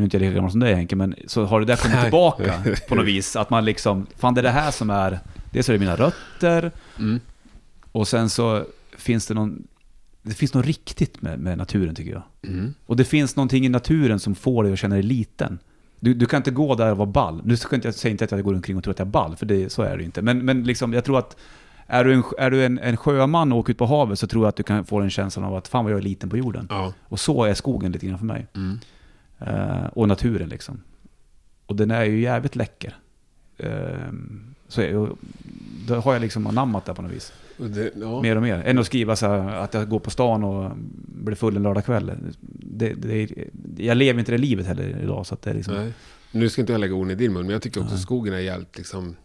[0.00, 2.00] nu är inte jag lika gammal som dig Henke, men så har det där kommit
[2.02, 2.54] tillbaka
[2.88, 3.36] på något vis.
[3.36, 5.18] Att man liksom, fan det är det här som är,
[5.50, 7.20] dels är det mina rötter Mm.
[7.92, 8.64] och sen så
[8.98, 9.62] finns det någon,
[10.22, 12.22] det finns något riktigt med, med naturen tycker jag.
[12.46, 12.74] Mm.
[12.86, 15.58] Och det finns någonting i naturen som får dig att känna dig liten.
[16.00, 17.40] Du, du kan inte gå där och vara ball.
[17.44, 19.10] Nu ska inte, jag säger inte att jag går omkring och tror att jag är
[19.10, 20.22] ball, för det, så är det inte.
[20.22, 21.36] Men, men liksom, jag tror att
[21.86, 24.44] är du, en, är du en, en sjöman och åker ut på havet så tror
[24.44, 26.36] jag att du kan få en känsla av att fan vad jag är liten på
[26.36, 26.66] jorden.
[26.70, 26.92] Ja.
[27.02, 28.46] Och så är skogen lite grann för mig.
[28.54, 28.78] Mm.
[29.40, 30.80] Eh, och naturen liksom.
[31.66, 32.96] Och den är ju jävligt läcker.
[33.56, 34.12] Eh,
[34.68, 35.10] så är,
[35.86, 37.32] då har jag liksom anammat det på något vis.
[37.56, 38.22] Det, ja.
[38.22, 38.62] Mer och mer.
[38.64, 40.70] Än att skriva så här, att jag går på stan och
[41.06, 42.12] blir full en lördagkväll.
[42.40, 43.30] Det, det,
[43.76, 45.26] jag lever inte det livet heller idag.
[45.26, 45.92] Så det är liksom, Nej.
[46.32, 48.02] Nu ska inte jag lägga orden i din mun, men jag tycker också Nej.
[48.02, 49.16] skogen är jävligt liksom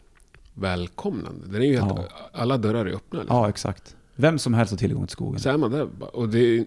[0.54, 1.48] välkomnande.
[1.48, 2.08] Den är ju helt, Ja.
[2.32, 3.20] alla dörrar är öppna.
[3.20, 3.38] Liksom.
[3.38, 3.96] Ja, exakt.
[4.16, 5.40] Vem som helst har tillgång till skogen.
[5.40, 6.66] Så är man där och det är,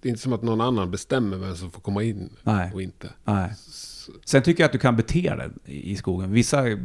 [0.00, 2.82] det är inte som att någon annan bestämmer vem som får komma in Nej, och
[2.82, 3.10] inte.
[3.24, 3.52] nej.
[4.24, 6.32] Sen tycker jag att du kan bete dig i skogen.
[6.32, 6.78] Vissa, eh,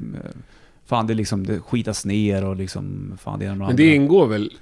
[0.86, 4.28] fan det liksom, det skitas ner och liksom, fan det är någon men det ingår
[4.28, 4.54] väl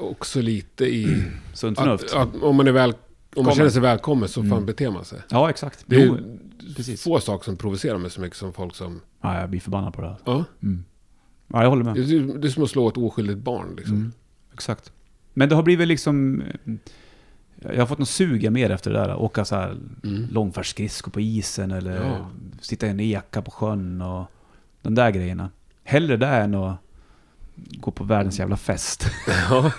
[0.00, 1.24] också lite i...
[1.54, 2.04] Sunt förnuft.
[2.14, 2.94] Att, att om man, är väl,
[3.36, 4.66] om man känner sig välkommen så fan Mm.
[4.66, 5.18] beter man sig.
[5.30, 5.84] Ja, exakt.
[5.86, 6.38] Det är Jo,
[6.76, 7.02] precis.
[7.02, 9.00] få saker som provocerar mig så mycket som folk som...
[9.20, 10.16] Ja, jag blir förbannad på det här.
[10.24, 10.84] Ja, Mm.
[11.52, 11.94] Ja, jag håller med.
[11.94, 13.96] det, är, det är som att slå ett oskyldigt barn liksom.
[13.96, 14.12] Mm,
[14.54, 14.92] exakt.
[15.34, 16.42] Men det har blivit liksom...
[17.60, 19.16] Jag har fått någon suga mer efter det där.
[19.16, 20.26] Åka så här Mm.
[20.32, 22.30] långfärdsskridskor på isen eller Ja.
[22.60, 24.26] sitta i en eka på sjön och
[24.82, 25.50] de där grejerna.
[25.84, 26.76] Hellre det än att
[27.54, 29.10] gå på världens jävla fest.
[29.50, 29.72] Ja,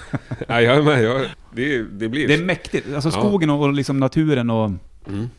[0.47, 1.03] ja jag är med.
[1.03, 1.21] Jag,
[1.55, 2.27] det, det blir...
[2.27, 2.93] Det är mäktigt.
[2.93, 4.71] Alltså skogen och, och liksom naturen och,
[5.07, 5.29] Mm.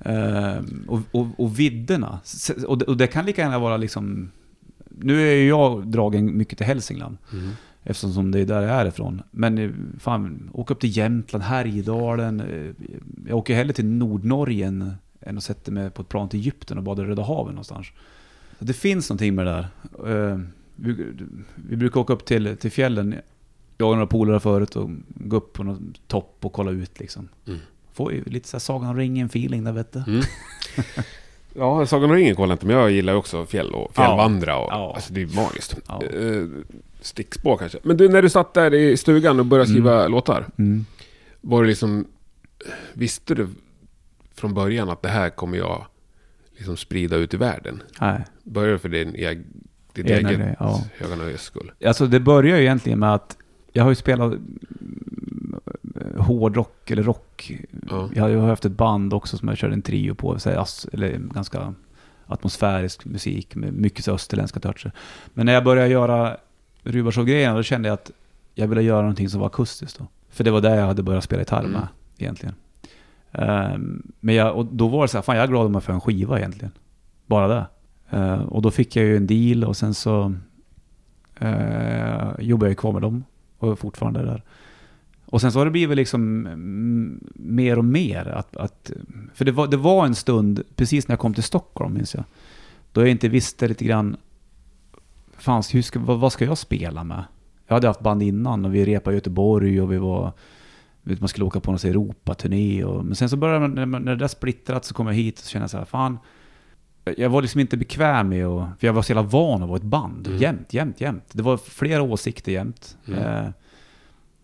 [0.00, 2.18] eh, och, och, och vidderna.
[2.66, 4.30] Och det, och det kan lika gärna vara liksom...
[4.98, 7.16] Nu är ju jag dragen mycket till Hälsingland.
[7.32, 7.50] Mm.
[7.86, 9.22] Eftersom som det är där jag är ifrån.
[9.30, 9.70] Men eh,
[10.00, 12.40] fan, åk upp till Jämtland, Härjedalen.
[12.40, 12.86] eh,
[13.28, 16.78] Jag åker hellre till Nordnorge än, än att sätta mig på ett plan till Egypten
[16.78, 17.86] och bada i Röda havet någonstans.
[18.58, 19.66] Så det finns någonting med det
[20.04, 20.30] där.
[20.32, 20.38] Eh,
[20.76, 21.06] Vi,
[21.54, 23.14] vi brukar åka upp till, till fjällen,
[23.78, 27.28] jag och några polare förut, och gå upp på någon topp och kolla ut liksom.
[27.46, 27.58] Mm.
[27.92, 29.98] Får ju lite så här Sagan om ringen-feeling där vet du.
[30.06, 30.22] Mm.
[31.56, 34.56] Ja, Sagan om ringen kollar inte, men jag gillar ju också fjäll och fjällvandra.
[34.58, 34.92] Och, Ja.
[34.94, 35.76] Alltså det är magiskt.
[35.88, 36.02] Ja.
[37.04, 37.78] Stickspår kanske.
[37.82, 40.46] Men du, när du satt där i stugan och började skriva låtar.
[40.58, 40.86] Mm.
[41.40, 42.06] Var det liksom...
[42.92, 43.48] Visste du
[44.34, 45.86] från början att det här kommer jag
[46.56, 47.82] liksom sprida ut i världen?
[48.00, 48.24] Nej.
[48.42, 49.42] Började du för din, eg,
[49.92, 50.84] ditt Egna eget grej, ja.
[50.98, 51.72] höga nöjes skull?
[51.86, 53.36] Alltså det börjar ju egentligen med att
[53.72, 55.60] jag har ju spelat mm,
[56.18, 57.52] hårdrock eller rock.
[57.90, 58.10] Ja.
[58.14, 60.38] Jag har ju haft ett band också som jag körde en trio på,
[60.92, 61.74] eller ganska
[62.26, 64.92] atmosfärisk musik med mycket österländska toucher.
[65.34, 66.36] Men när jag började göra
[66.84, 68.10] Rubarshow-grejerna då kände jag att
[68.54, 70.06] jag ville göra någonting som var akustiskt då.
[70.30, 71.86] För det var där jag hade börjat spela gitarr med Mm.
[72.18, 72.54] egentligen.
[73.32, 75.82] Ehm, men jag, och då var det så här, fan jag är glad om jag
[75.84, 76.72] får en skiva egentligen.
[77.26, 77.66] Bara det.
[78.10, 80.34] Eh, och då fick jag ju en deal och sen så
[81.40, 83.24] eh, jobbar jag ju kvar med dem
[83.58, 84.42] och är fortfarande där.
[85.26, 86.48] Och sen så har det blivit liksom
[87.34, 88.28] mer och mer.
[88.28, 88.90] Att, att,
[89.34, 92.24] för det var, det var en stund, precis när jag kom till Stockholm minns jag,
[92.92, 94.16] då jag inte visste lite grann,
[95.44, 97.24] fanns, hur ska, vad, vad ska jag spela med?
[97.66, 100.32] Jag hade haft band innan och vi repade i Göteborg och vi var,
[101.02, 102.84] vet, man skulle åka på någon så Europaturné.
[102.84, 105.44] Och, men sen så började man, när, det där splittrat så kom jag hit och
[105.44, 106.18] kände så här, fan,
[107.16, 109.76] jag var liksom inte bekväm med att, för jag var så jävla van att vara
[109.76, 110.26] ett band.
[110.26, 110.38] Mm.
[110.38, 111.24] Jämt, jämt, jämt.
[111.32, 112.96] Det var flera åsikter jämt.
[113.06, 113.18] Mm.
[113.18, 113.50] Eh,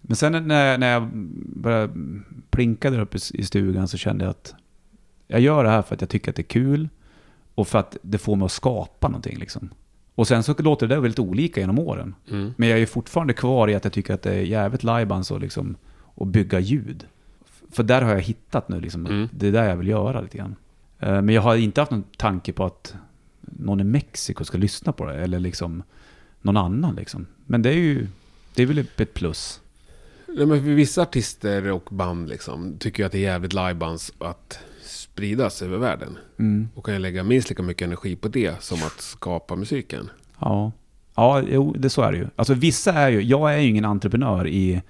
[0.00, 1.08] men sen när, när jag
[1.56, 1.92] började
[2.50, 4.54] plinka där uppe i i stugan så kände jag att
[5.26, 6.88] jag gör det här för att jag tycker att det är kul
[7.54, 9.70] och för att det får mig att skapa någonting liksom.
[10.20, 12.14] Och sen så låter det där väldigt olika genom åren.
[12.30, 12.54] Mm.
[12.56, 15.40] Men jag är fortfarande kvar i att jag tycker att det är jävligt lajbans och
[15.40, 15.76] liksom
[16.16, 17.06] att bygga ljud.
[17.70, 19.28] För där har jag hittat nu liksom, Mm.
[19.32, 20.56] det är där jag vill göra lite grann.
[20.98, 22.94] Eh, Men jag har inte haft någon tanke på att
[23.40, 25.82] någon i Mexiko ska lyssna på det, eller liksom
[26.42, 27.26] någon annan liksom.
[27.46, 28.06] Men det är ju,
[28.54, 29.60] Det är väl ett plus.
[30.26, 34.58] Nej, men vissa artister och band liksom, tycker att det är jävligt livebands att
[35.20, 36.18] spridas över världen.
[36.38, 36.68] Mm.
[36.74, 40.10] Och kan jag lägga minst lika mycket energi på det som att skapa musiken.
[40.38, 40.72] Ja,
[41.16, 42.26] ja jo, det så är det ju.
[42.36, 44.82] Alltså vissa är ju, jag är ju ingen entreprenör i,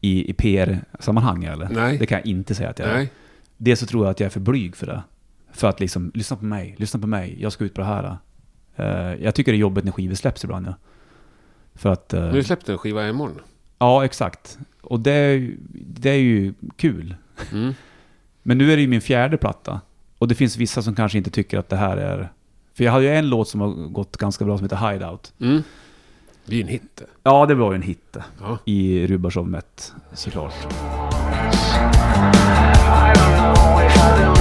[0.00, 1.68] i, i PR-sammanhang eller?
[1.68, 1.98] Nej.
[1.98, 2.94] Det kan jag inte säga att jag är.
[2.94, 3.12] Nej.
[3.56, 5.02] Dels så tror jag att jag är för blyg för det.
[5.52, 8.16] För att liksom, lyssna på mig, lyssna på mig, jag ska ut på det här.
[8.76, 10.74] Eh, jag tycker det är jobbigt när skivor släpps ibland ja.
[11.74, 12.12] För att...
[12.12, 13.40] eh, Nu har släppt en skiva imorgon.
[13.78, 14.58] ja, exakt.
[14.80, 17.14] Och det är, det är ju kul.
[17.52, 17.74] Mm.
[18.42, 19.80] Men nu är det ju min fjärde platta.
[20.18, 22.32] Och det finns vissa som kanske inte tycker att det här är...
[22.74, 25.32] För jag hade ju en låt som har gått ganska bra som heter Hideout.
[25.40, 25.62] Mm.
[26.46, 27.02] Det är ju en hit.
[27.22, 28.58] Ja, det var ju en hit Ja.
[28.64, 30.54] i Rubashov Met, såklart.
[33.82, 34.31] I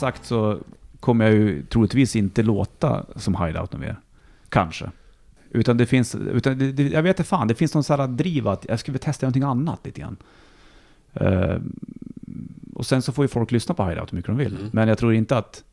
[0.00, 0.58] sagt så
[1.00, 3.96] kommer jag ju troligtvis inte låta som Hideout mer.
[4.48, 4.90] Kanske.
[5.50, 8.06] Utan det finns, utan det, det, jag vet inte fan, det finns någon sån här
[8.06, 10.16] driv att jag skulle vilja testa någonting annat lite grann.
[11.14, 11.56] Eh,
[12.74, 14.56] och sen så får ju folk lyssna på Hideout hur mycket de vill.
[14.56, 14.70] Mm.
[14.72, 15.64] Men jag tror inte att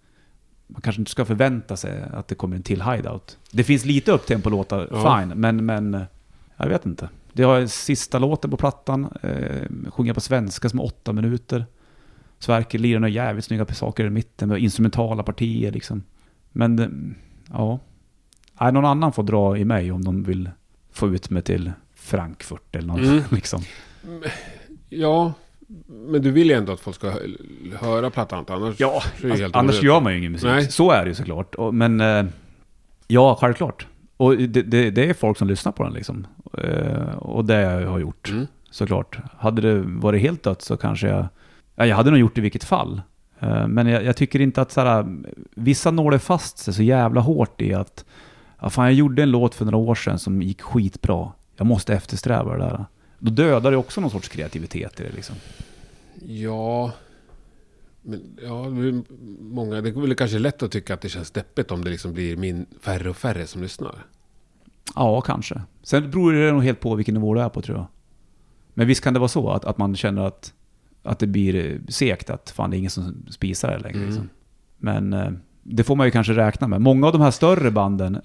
[0.67, 3.37] man kanske inte ska förvänta sig att det kommer en till Hideout.
[3.51, 5.19] Det finns lite upptempo-låtar, Ja.
[5.19, 6.01] fine, men, men eh,
[6.57, 7.09] jag vet inte.
[7.33, 11.65] Det har sista låten på plattan, eh, sjunger på svenska som är åtta minuter.
[12.39, 16.03] Sverker lirar några jävligt snygga saker i mitten med instrumentala partier liksom.
[16.51, 16.87] Men eh,
[17.53, 17.79] ja.
[18.61, 20.49] Nej, någon annan får dra i mig om de vill
[20.91, 23.21] få ut mig till Frankfurt eller något Mm.
[23.31, 23.61] liksom.
[24.89, 25.33] Ja,
[25.87, 27.19] men du vill ju ändå att folk ska hö-
[27.79, 28.45] höra plattan.
[28.47, 30.47] Annars Ja, alltså, annars gör man ju ingen musik.
[30.49, 30.71] Nej.
[30.71, 31.55] Så är det ju såklart.
[31.73, 32.25] Men eh,
[33.07, 33.87] ja, självklart.
[34.17, 36.27] Och det, det, det är folk som lyssnar på den liksom.
[36.57, 38.29] Eh, och det har jag gjort.
[38.29, 38.47] Mm.
[38.71, 39.17] såklart.
[39.37, 41.27] Hade det varit helt dött så kanske jag...
[41.79, 43.01] Ja, jag hade nog gjort det i vilket fall.
[43.39, 45.05] Eh, Men jag, jag tycker inte att såhär,
[45.55, 48.05] vissa nålar fast sig så jävla hårt i att
[48.61, 51.31] ja, fan, jag gjorde en låt för några år sedan som gick skitbra.
[51.55, 52.85] Jag måste eftersträva det där.
[53.19, 55.35] Då dödar det också någon sorts kreativitet i det liksom.
[56.25, 56.91] Ja,
[58.01, 59.03] men ja, det
[59.41, 62.13] många, det är väl kanske lätt att tycka att det känns deppigt om det liksom
[62.13, 63.95] blir min, färre och färre som lyssnar.
[64.95, 65.61] Ja, kanske.
[65.83, 67.87] Sen beror det nog helt på vilken nivå du är på tror jag.
[68.73, 70.53] Men visst kan det vara så att, att man känner att,
[71.07, 73.97] att det blir eh, segt, att fan det är ingen som spisar det längre.
[73.97, 74.07] Mm.
[74.09, 74.29] Liksom.
[74.77, 75.29] Men eh,
[75.63, 76.81] det får man ju kanske räkna med.
[76.81, 78.21] Många av de här större banden, eh,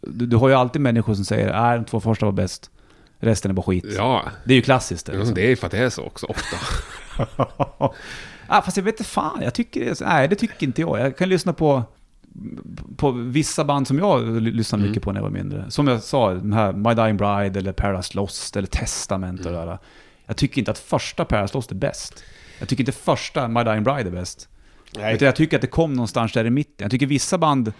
[0.00, 2.70] du, du har ju alltid människor som säger att de två första var bäst,
[3.18, 3.84] resten är bara skit.
[3.96, 5.06] Ja, Det är ju klassiskt.
[5.06, 5.38] Det, det liksom.
[5.38, 6.56] är för att det är så också ofta.
[8.46, 11.00] ah, fast jag vet inte fan, jag tycker det Nej, det tycker inte jag.
[11.00, 11.82] Jag kan lyssna på,
[12.96, 14.90] på vissa band som jag lyssnade Mm.
[14.90, 15.70] mycket på när jag var mindre.
[15.70, 19.58] Som jag sa, den här My Dying Bride eller Paradise Lost eller Testament och det
[19.58, 19.78] där.
[20.26, 22.24] Jag tycker inte att första Paradise Lost är bäst.
[22.58, 24.48] Jag tycker inte första My Dying Bride är bäst.
[24.96, 25.14] Nej.
[25.14, 26.74] Utan jag tycker att det kom någonstans där i mitten.
[26.84, 27.72] Jag tycker vissa band,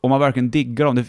[0.00, 1.04] om man verkligen diggar dem, det,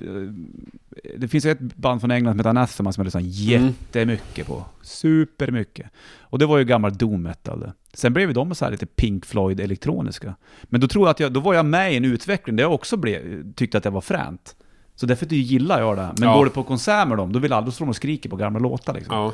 [1.17, 4.65] det finns ett band från England som heter Anathema som jag lyssnar jättemycket på.
[4.81, 5.87] Supermycket.
[6.19, 7.73] Och det var ju gammal doom metal det.
[7.93, 10.35] Sen blev ju de så här lite Pink Floyd elektroniska.
[10.63, 12.73] Men då tror jag att jag, då var jag med i en utveckling där jag
[12.73, 14.55] också blev, tyckte att jag var fränt.
[14.95, 16.09] Så därför gillar jag det.
[16.17, 16.35] Men Ja.
[16.37, 18.93] går det på konsert med dem, då vill alla stå och skrika på gamla låtar
[18.93, 19.15] liksom.
[19.15, 19.33] Ja.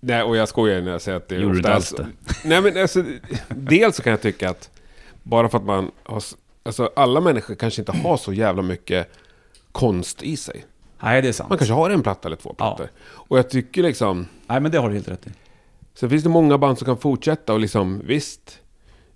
[0.00, 2.06] Nej, och jag skojar när jag säger att det Gjorde du inte alls är...
[2.44, 3.04] Nej, men alltså,
[3.48, 4.70] dels så kan jag tycka att
[5.22, 6.22] bara för att man har...
[6.62, 9.10] Alltså alla människor kanske inte har så jävla mycket
[9.72, 10.64] konst i sig.
[11.02, 11.48] Nej, det är sant.
[11.48, 12.54] Man kanske har en platta eller två Ja.
[12.54, 12.90] plattor.
[13.00, 14.26] Och jag tycker liksom...
[14.46, 15.30] Nej, men det har du helt rätt i.
[15.94, 18.58] Sen finns det många band som kan fortsätta och liksom, visst,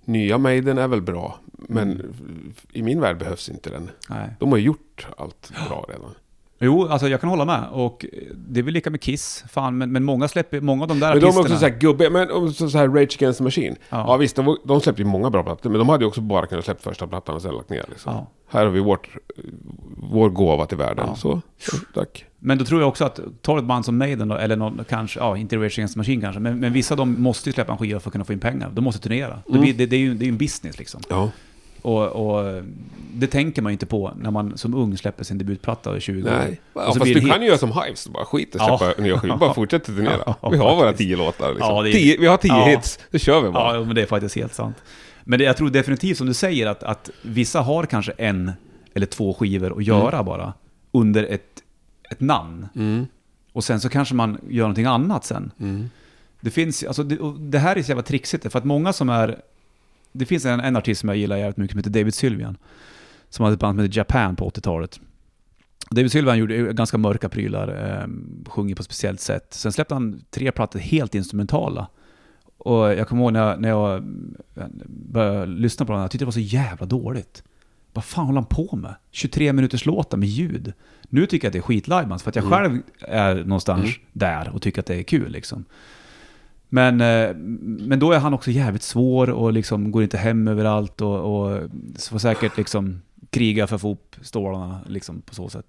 [0.05, 2.55] nya Maiden är väl bra, men Mm.
[2.73, 3.90] i min värld behövs inte den.
[4.09, 4.29] Nej.
[4.40, 6.14] De har gjort allt bra redan.
[6.64, 7.64] Jo, alltså jag kan hålla med.
[7.72, 8.07] Och
[8.48, 11.09] det är väl lika med Kiss, fan, men, men många släpper, många av de där
[11.12, 11.44] Men de är artisterna...
[11.55, 13.77] också såhär gubbiga, men så så här Rage Against the Machine.
[13.88, 14.05] Ja.
[14.09, 16.46] Ja, visst, de, de släppte ju många bra plattor, men de hade ju också bara
[16.46, 17.85] kunnat släppa första plattan och sen lagt ner.
[17.88, 18.12] Liksom.
[18.12, 18.27] Ja.
[18.48, 19.09] Här har vi vårt,
[19.96, 21.05] vår gåva till världen.
[21.09, 21.16] Ja.
[21.16, 21.40] Så,
[21.94, 22.25] tack.
[22.38, 25.20] Men då tror jag också att, tar ett band som Maiden då, eller någon, kanske,
[25.20, 27.72] ja, inte Rage Against the Machine kanske, men, men vissa av dem måste ju släppa
[27.72, 28.70] en skiva för att kunna få in pengar.
[28.75, 29.29] De måste turnera.
[29.29, 29.61] Det, Mm.
[29.61, 31.01] blir, det, det är ju det är ju en business liksom.
[31.09, 31.31] Ja.
[31.83, 32.62] Och, och
[33.14, 36.23] det tänker man ju inte på när man som ung släpper sin debutplatta i 20
[36.29, 36.35] år.
[36.37, 38.55] Nej, ja, Och så fast du det kan hit- ju göra som Hives, bara skit
[38.55, 38.79] och Ja.
[38.79, 39.37] släppa nya skivor.
[39.37, 40.35] Bara fortsätta turnera.
[40.42, 41.68] Ja, Vi har våra tio låtar liksom.
[41.75, 42.64] Ja, är- tio, vi har tio Ja.
[42.64, 43.77] hits, det kör vi bara.
[43.77, 44.77] Ja, men det är faktiskt helt sant.
[45.25, 48.53] Men det, jag tror definitivt som du säger att, att vissa har kanske en
[48.95, 50.53] eller två skivor att göra bara
[50.92, 51.62] under ett,
[52.11, 52.68] ett namn.
[52.75, 53.07] Mm.
[53.53, 55.51] Och sen så kanske man gör någonting annat sen.
[55.61, 55.90] Mm.
[56.40, 59.09] Det finns, alltså det, och det här är så jävla trixigt, för att många som
[59.09, 59.38] är...
[60.12, 62.57] Det finns en, en artist som jag gillar jävligt mycket som heter David Sylvian.
[63.29, 65.01] Som hade ett band som heter Japan på 80-talet.
[65.90, 68.09] David Sylvian gjorde ganska mörka prylar, eh,
[68.51, 69.46] sjunger på ett speciellt sätt.
[69.55, 71.88] Sen släppte han tre plattor helt instrumentala.
[72.59, 73.96] Och jag kommer ihåg när jag, när jag
[74.57, 77.42] eh, började lyssna på den, jag tyckte det var så jävla dåligt.
[77.92, 78.94] Vad fan håller han på med?
[79.11, 80.72] 23 minuters låtar med ljud.
[81.03, 82.59] Nu tycker jag att det är skitlajbans, för att jag Mm.
[82.59, 85.64] själv är någonstans där och tycker att det är kul liksom.
[86.75, 87.35] Men, eh,
[87.89, 91.61] men då är han också jävligt svår och liksom går inte hem överallt och, och
[92.11, 95.67] får säkert liksom kriga för att få ihop stålarna liksom på så sätt.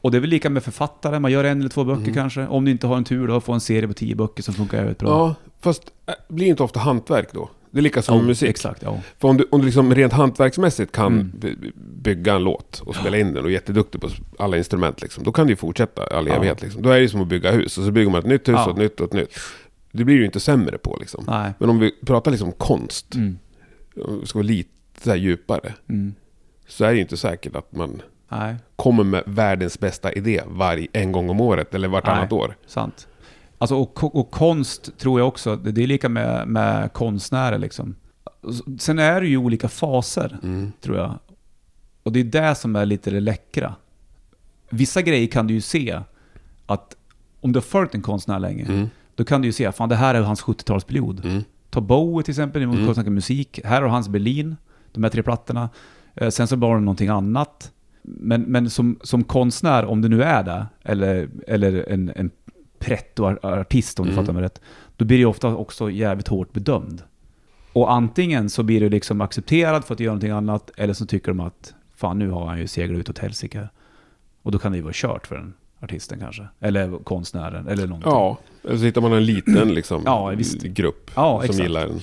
[0.00, 2.14] Och det är väl lika med författare, man gör en eller två böcker Mm.
[2.14, 2.46] kanske.
[2.46, 4.78] Om du inte har en tur då, få en serie på tio böcker som funkar
[4.78, 5.08] jävligt bra.
[5.08, 7.50] Ja, fast äh, blir inte ofta hantverk då?
[7.70, 8.48] Det är lika som med musik.
[8.50, 9.00] Exakt, ja.
[9.18, 11.32] För om du, om du liksom rent hantverksmässigt kan Mm.
[11.40, 15.02] by- by- bygga en låt och spela in den och är jätteduktig på alla instrument
[15.02, 16.34] liksom, då kan du ju fortsätta all Ja.
[16.34, 16.82] evighet liksom.
[16.82, 18.64] Då är det som att bygga hus, och så bygger man ett nytt hus Ja.
[18.64, 19.38] och ett nytt och ett nytt.
[19.92, 21.24] Det blir du ju inte sämre på liksom.
[21.28, 21.52] Nej.
[21.58, 23.38] Men om vi pratar liksom konst, Mm.
[24.06, 26.14] om vi ska vara lite djupare, Mm.
[26.68, 30.88] så är det ju inte säkert att man Nej, kommer med världens bästa idé varje,
[30.92, 32.40] en gång om året eller vartannat Nej.
[32.40, 32.56] år.
[32.66, 33.08] sant.
[33.58, 37.94] Alltså, och, och konst tror jag också, det det är lika med, med konstnärer liksom.
[38.78, 40.38] Sen är det ju olika faser.
[40.42, 40.72] Mm.
[40.80, 41.18] tror jag.
[42.02, 43.74] Och det är det som är lite det läckra.
[44.70, 46.00] Vissa grejer kan du ju se
[46.66, 46.96] att
[47.40, 48.90] om du har följt en konstnär länge, Mm.
[49.20, 51.24] Då kan du ju se att fan, det här är hans 70-talsperiod.
[51.24, 51.42] Mm.
[51.70, 53.14] Ta Bowie till exempel, om vi Mm.
[53.14, 53.60] musik.
[53.64, 54.56] Här har hans Berlin,
[54.92, 55.68] de här tre plattorna.
[56.14, 57.72] Eh, sen så var det någonting annat.
[58.02, 62.30] Men, men som, som konstnär, om du nu är det, eller, eller en, en
[62.78, 64.24] pretto-artist om du Mm.
[64.24, 64.60] fattar mig rätt,
[64.96, 67.02] då blir det ofta också jävligt hårt bedömd.
[67.72, 71.06] Och antingen så blir du liksom accepterad för att du gör någonting annat, eller så
[71.06, 73.68] tycker de att fan nu har han ju seglat ut åt helsike.
[74.42, 76.48] Och då kan det ju vara kört för den artisten kanske.
[76.60, 78.12] Eller konstnären, eller någonting.
[78.12, 81.62] Ja, eller så hittar man en liten liksom, Ja, grupp Ja, som exakt.
[81.62, 82.00] gillar den.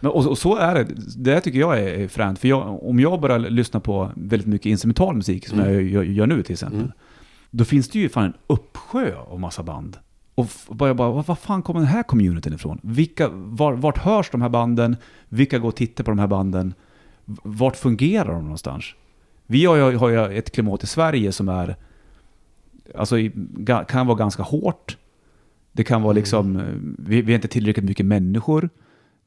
[0.00, 0.86] Men, och, och så är det.
[1.16, 2.38] Det tycker jag är, är fränt.
[2.38, 5.72] För jag, om jag börjar lyssna på väldigt mycket instrumental musik, som Mm.
[5.74, 6.78] jag gör, gör nu till exempel.
[6.80, 6.92] Mm.
[7.50, 9.96] Då finns det ju fan en uppsjö av massa band.
[10.34, 12.78] Och bara, bara, vad, fan kommer den här communityn ifrån?
[12.82, 14.96] Vilka, var, vart hörs de här banden?
[15.28, 16.74] Vilka går och tittar på de här banden?
[17.42, 18.84] Vart fungerar de någonstans?
[19.46, 21.76] Vi har ju, har ju ett klimat i Sverige som är,
[22.94, 23.16] alltså
[23.88, 24.96] kan vara ganska hårt.
[25.72, 26.62] Det kan vara liksom, eh,
[26.98, 28.70] vi, vi är inte tillräckligt mycket människor.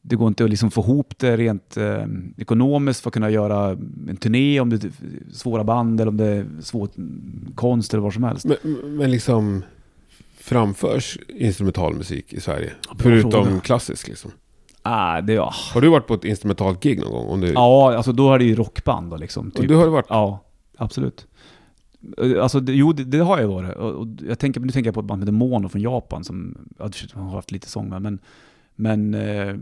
[0.02, 2.06] Det går inte att liksom få ihop det rent eh,
[2.38, 3.70] ekonomiskt för att kunna göra
[4.10, 4.92] en turné om det är
[5.32, 6.90] svåra band eller om det är svår
[7.56, 8.46] konst eller vad som helst.
[8.46, 8.58] Men,
[8.98, 9.64] men liksom
[10.38, 12.72] framförs instrumentalmusik i Sverige?
[12.90, 13.60] bra Förutom fråga.
[13.60, 14.32] klassisk liksom.
[14.82, 15.54] Ah, det, ja.
[15.74, 17.28] Har du varit på ett instrumentalt gig någon gång?
[17.28, 19.48] Om du, ja, alltså då är det ju rockband då liksom.
[19.48, 19.68] Och Typ.
[19.68, 20.06] du har varit?
[20.10, 20.40] Ja,
[20.78, 21.28] absolut.
[22.42, 23.76] Alltså, det, jo, det, det har jag varit.
[23.76, 26.24] Och, och jag tänker, nu tänker jag på ett band som heter Mono från Japan
[26.24, 28.02] som ja, det har haft lite sång med.
[28.02, 28.20] Men,
[28.76, 29.56] men eh,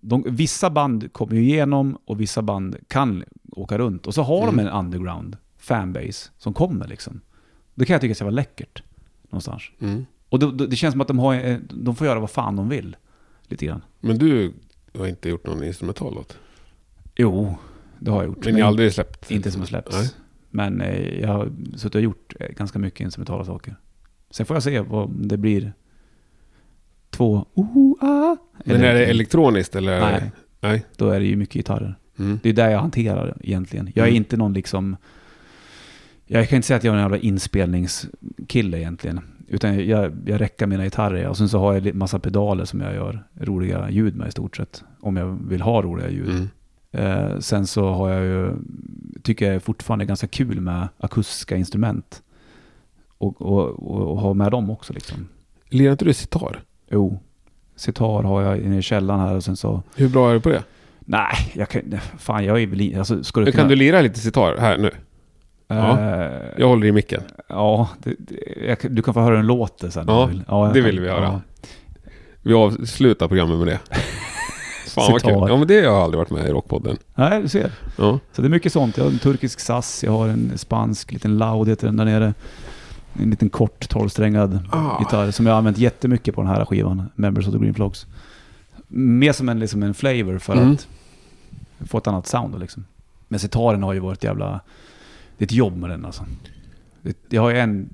[0.00, 4.06] de, vissa band kommer ju igenom och vissa band kan åka runt.
[4.06, 4.56] Och så har Mm.
[4.56, 7.20] de en underground fanbase som kommer liksom.
[7.74, 8.82] Det kan jag tycka ska vara läckert.
[9.30, 9.62] Någonstans.
[9.80, 10.06] Mm.
[10.28, 12.68] Och det, det känns som att de, har, eh, de får göra vad fan de
[12.68, 12.96] vill.
[13.48, 13.84] Lite grann.
[14.00, 14.52] Men du
[14.98, 16.38] har inte gjort någon instrumental låt?
[17.16, 17.54] Jo,
[17.98, 18.44] det har jag gjort.
[18.44, 19.30] Men ni har aldrig släppt?
[19.30, 20.14] Inte som har släppts.
[20.54, 23.76] Men eh, jag har suttit och gjort eh, ganska mycket instrumentala saker.
[24.30, 25.72] Sen får jag se om det blir
[27.10, 30.00] två oh, ah, Men är det elektroniskt eller?
[30.00, 30.86] Nej, nej.
[30.96, 31.98] då är det ju mycket gitarrer.
[32.18, 32.40] Mm.
[32.42, 33.92] Det är där jag hanterar egentligen.
[33.94, 34.16] Jag är Mm.
[34.16, 34.96] inte någon liksom...
[36.26, 39.20] Jag kan inte säga att jag är en jävla inspelningskille egentligen.
[39.48, 42.94] Utan jag, jag räcker mina gitarrer och sen så har jag massa pedaler som jag
[42.94, 44.84] gör roliga ljud med i stort sett.
[45.00, 46.28] Om jag vill ha roliga ljud.
[46.28, 46.48] Mm.
[46.92, 48.52] Eh, sen så har jag ju,
[49.22, 52.22] tycker jag fortfarande är ganska kul med akustiska instrument.
[53.18, 55.28] Och, och, och, och ha med dem också liksom.
[55.68, 56.60] Lirar inte du sitar?
[56.90, 57.20] Jo,
[57.76, 59.82] sitar har jag inne i källaren här och sen så...
[59.96, 60.62] Hur bra är du på det?
[61.00, 62.98] Nej, jag kan Fan, jag är väl...
[62.98, 64.90] Alltså, ska du Kan kunna- du lira lite sitar här nu?
[65.68, 66.00] Ja.
[66.00, 67.22] Eh, Jag håller i micken.
[67.48, 70.04] Ja, det, det, jag, kan- du kan få höra den låter sen.
[70.08, 70.42] Ja, vill.
[70.48, 71.40] jag det kan- vill vi höra.
[72.42, 73.80] Vi avslutar programmet med det.
[74.86, 75.32] Fan vad kul.
[75.48, 76.96] Ja men det har jag aldrig varit med i Rockpodden.
[77.14, 77.72] Nej, du ser.
[77.98, 78.18] Ja.
[78.32, 78.96] Så det är mycket sånt.
[78.96, 82.34] Jag har en turkisk sass, jag har en spansk liten loud heter den där nere.
[83.22, 84.98] En liten kort tolvsträngad Ah.
[84.98, 88.06] gitarr som jag har använt jättemycket på den här skivan, Members of the Green Flogs.
[88.88, 90.72] Mer som en, liksom en flavor för Mm.
[90.72, 90.88] att
[91.90, 92.84] få ett annat sound liksom.
[93.28, 94.60] Men sitaren har ju varit jävla...
[95.38, 96.24] Det är ett jobb med den alltså.
[97.28, 97.88] Jag har ju en...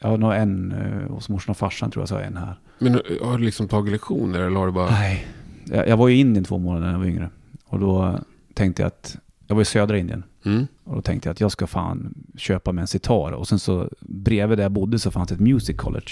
[0.00, 2.36] Jag har nog en eh, hos morsan och farsan tror jag, så har jag en
[2.36, 2.54] här.
[2.78, 2.92] Men
[3.22, 4.90] har du liksom tagit lektioner eller har du bara...
[4.90, 5.26] Nej.
[5.72, 7.30] Jag, jag var ju i Indien två månader när jag var yngre.
[7.66, 8.18] Och då
[8.54, 9.16] tänkte jag att...
[9.46, 10.22] Jag var i södra Indien.
[10.44, 10.66] Mm.
[10.84, 13.32] Och då tänkte jag att jag ska fan köpa mig en sitar.
[13.32, 16.10] Och sen så bredvid där jag bodde så fanns ett music college.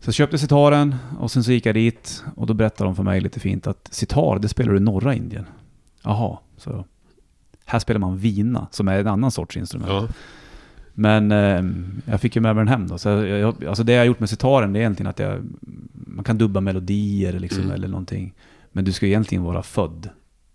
[0.00, 3.02] Så jag köpte sitaren och sen så gick jag dit och då berättade de för
[3.02, 5.46] mig lite fint att sitar, det spelar du i norra Indien.
[6.02, 6.84] Jaha, så
[7.64, 9.90] här spelar man vina, som är en annan sorts instrument.
[9.92, 10.08] Ja.
[10.98, 11.64] Men eh,
[12.10, 12.98] jag fick ju med mig den hem då.
[12.98, 15.42] Så jag, jag, alltså det jag har gjort med sitaren det är egentligen att jag,
[15.92, 17.74] man kan dubba melodier liksom, Mm.
[17.74, 18.34] eller någonting.
[18.72, 20.08] Men du ska egentligen vara född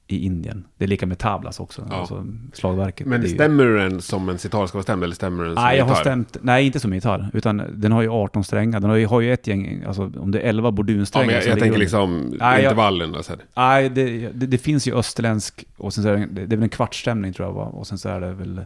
[0.08, 0.64] i Indien.
[0.78, 1.96] Det är lika med tablas också, Ja.
[1.96, 3.08] alltså slagverket.
[3.08, 5.56] Men Det är ju- stämmer den som en sitar ska vara stämd eller stämmer den
[5.56, 6.02] som Nej, jag har gitarr?
[6.02, 7.30] stämt, nej inte som en gitarr.
[7.34, 8.80] Utan den har ju 18 strängar.
[8.80, 11.26] Den har ju, har ju ett gäng, alltså om det är 11 Ja, bordunsträngar.
[11.28, 13.14] men jag, jag tänker liksom Nej, jag- intervallen.
[13.30, 13.38] här.
[13.56, 16.64] Nej, det, det, det finns ju österländsk och sen så är det, det är väl
[16.64, 17.64] en kvartsstämning tror jag va?
[17.66, 18.66] Och sen så är det väl...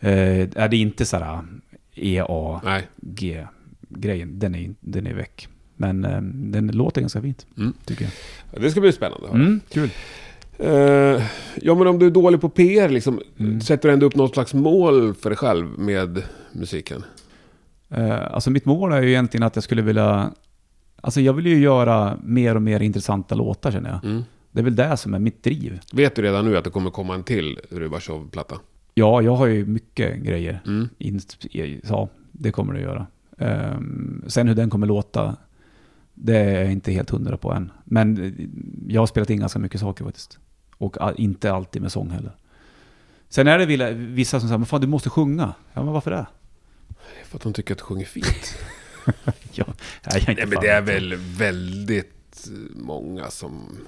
[0.00, 1.04] Eh, är det inte
[1.94, 2.24] E,
[2.64, 2.88] Nej.
[3.02, 5.48] EAG-grejen, den är, den är väck.
[5.76, 7.72] Men eh, den låter ganska fint, Mm.
[7.84, 8.12] tycker jag.
[8.52, 9.28] Ja, Det ska bli spännande.
[9.28, 9.90] Mm, kul.
[10.58, 11.22] Eh,
[11.62, 13.60] ja, men om du är dålig på PR, liksom, Mm.
[13.60, 16.22] sätter du ändå upp något slags mål för dig själv med
[16.52, 17.04] musiken?
[17.88, 20.30] Eh, alltså mitt mål är ju egentligen att jag skulle vilja...
[21.00, 24.04] Alltså jag vill ju göra mer och mer intressanta låtar känner jag.
[24.04, 24.24] Mm.
[24.50, 25.80] Det är väl det som är mitt driv.
[25.92, 28.56] Vet du redan nu att det kommer komma en till Rubashov-platta?
[28.98, 30.62] Ja, jag har ju mycket grejer.
[30.66, 30.88] Mm.
[31.88, 33.06] Ja, det kommer det göra.
[33.38, 35.36] Ehm, sen hur den kommer låta,
[36.14, 37.72] det är jag inte helt hundra på än.
[37.84, 38.32] Men eh,
[38.88, 40.38] jag har spelat in ganska mycket saker faktiskt.
[40.76, 42.36] Och inte alltid med sång heller.
[43.28, 45.54] Sen är det vissa som säger, men fan du måste sjunga.
[45.72, 46.26] Ja, men varför det?
[47.24, 48.58] För att de tycker att du sjunger fint.
[49.52, 49.64] Ja,
[50.12, 53.78] nej, Nej, men det är väl väldigt många som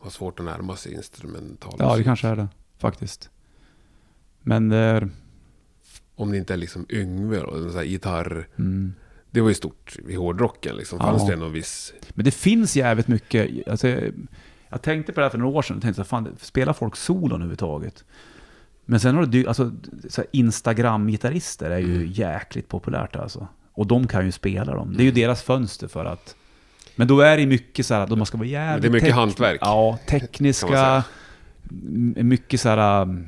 [0.00, 2.48] har svårt att närma sig instrumental Ja, det kanske är det.
[2.78, 3.30] Faktiskt.
[4.42, 5.08] Men det är...
[6.14, 8.48] Om det inte är liksom Yngve och en sån här gitarr.
[8.58, 8.94] Mm.
[9.30, 10.98] Det var ju stort i hårdrocken liksom.
[11.00, 11.06] Ja.
[11.06, 11.92] Fanns det någon viss...
[12.14, 13.68] Men det finns jävligt mycket.
[13.68, 14.12] Alltså, jag-
[14.68, 15.76] jag tänkte på det här för några år sedan.
[15.76, 18.04] Jag tänkte så fan, spelar folk solon överhuvudtaget?
[18.84, 19.72] Men sen har dy- alltså,
[20.08, 22.06] så Instagram-gitarrister är ju Mm.
[22.12, 23.48] jäkligt populärt alltså.
[23.72, 24.92] Och de kan ju spela dem.
[24.96, 25.20] Det är ju Mm.
[25.20, 26.36] deras fönster för att...
[26.96, 28.82] Men då är det mycket så här att man ska vara jävligt...
[28.82, 29.58] Det är mycket hantverk.
[29.62, 31.04] Ja, tekniska...
[32.16, 33.24] Mycket så här...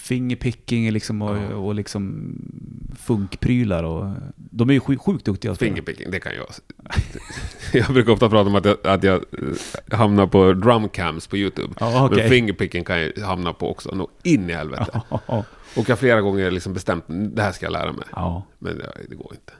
[0.00, 1.54] Fingerpicking liksom och, Ja.
[1.54, 2.34] och liksom
[2.98, 4.12] funkprylar och...
[4.36, 5.54] De är ju sjukt, sjukt duktiga.
[5.54, 6.46] Fingerpicking, det kan jag.
[7.72, 11.74] jag brukar ofta prata om att jag, att jag eh, hamnar på drumcams på YouTube.
[11.80, 12.18] Ja, okej.
[12.18, 13.94] Men fingerpicking kan jag hamna på också.
[13.94, 15.02] Nå in i helvete.
[15.10, 15.20] Ja,
[15.76, 18.04] Och jag har flera gånger liksom bestämt, det här ska jag lära mig.
[18.58, 19.52] Men det, det går inte.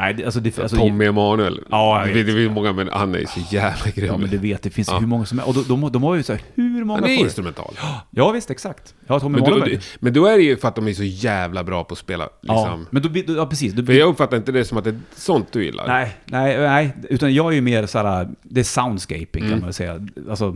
[0.00, 1.60] Nej, alltså det, alltså, Tommy Emanuel.
[1.70, 2.26] Ja, jag vet.
[2.26, 4.06] det finns många, men han är så jävla grym.
[4.06, 4.98] Ja, men du vet, det finns Ja.
[4.98, 5.48] hur många som är.
[5.48, 7.74] Och de, de, de har ju så här, hur många han är instrumental.
[8.10, 8.94] Ja, visst, exakt.
[9.06, 9.66] Ja, Tommy Men då,
[10.00, 12.28] men då är det ju för att de är så jävla bra på att spela.
[12.40, 12.86] Ja, Liksom.
[12.90, 13.72] men då, ja, precis.
[13.72, 15.86] Då, För jag uppfattar inte det som att det är sånt du gillar.
[15.88, 19.50] nej, nej, nej, utan jag är ju mer så här, det är soundscaping Mm.
[19.50, 20.06] kan man säga.
[20.30, 20.54] Alltså,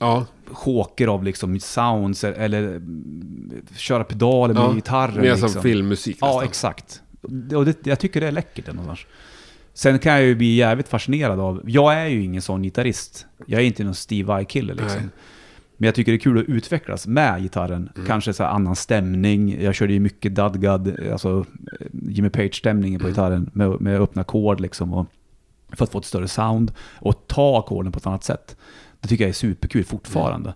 [0.00, 2.82] Ja, choker av liksom sounds eller
[3.76, 4.72] köra pedaler med ja.
[4.74, 5.20] gitarrer.
[5.20, 5.48] Mer liksom.
[5.48, 6.44] som filmmusik Ja, nästan.
[6.44, 7.02] exakt.
[7.56, 9.00] Och det, jag tycker det är läckert någonstans.
[9.74, 13.26] Sen kan jag ju bli jävligt fascinerad av, jag är ju ingen sån gitarrist.
[13.46, 15.00] Jag är inte någon Steve Vai-kille liksom.
[15.00, 15.08] Nej.
[15.76, 17.92] Men jag tycker det är kul att utvecklas med gitarren.
[17.96, 18.06] Mm.
[18.06, 19.62] Kanske så här annan stämning.
[19.62, 21.46] Jag körde ju mycket Dudgad, alltså
[21.80, 23.12] eh, Jimmy Page-stämningen på Mm.
[23.12, 23.50] gitarren.
[23.52, 24.94] Med, med öppna ackord liksom.
[24.94, 25.06] Och,
[25.72, 26.72] för att få ett större sound.
[26.98, 28.56] Och ta ackorden på ett annat sätt.
[29.00, 30.48] Det tycker jag är superkul fortfarande.
[30.50, 30.54] Eh,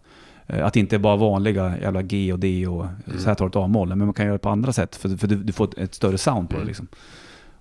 [0.53, 2.87] Att inte bara vanliga jävla G och D och
[3.19, 3.89] så här tar ett A-moll.
[3.89, 4.97] Men man kan göra det på andra sätt.
[4.97, 6.69] För, för du, du får ett, ett större sound på det Mm.
[6.69, 6.87] liksom.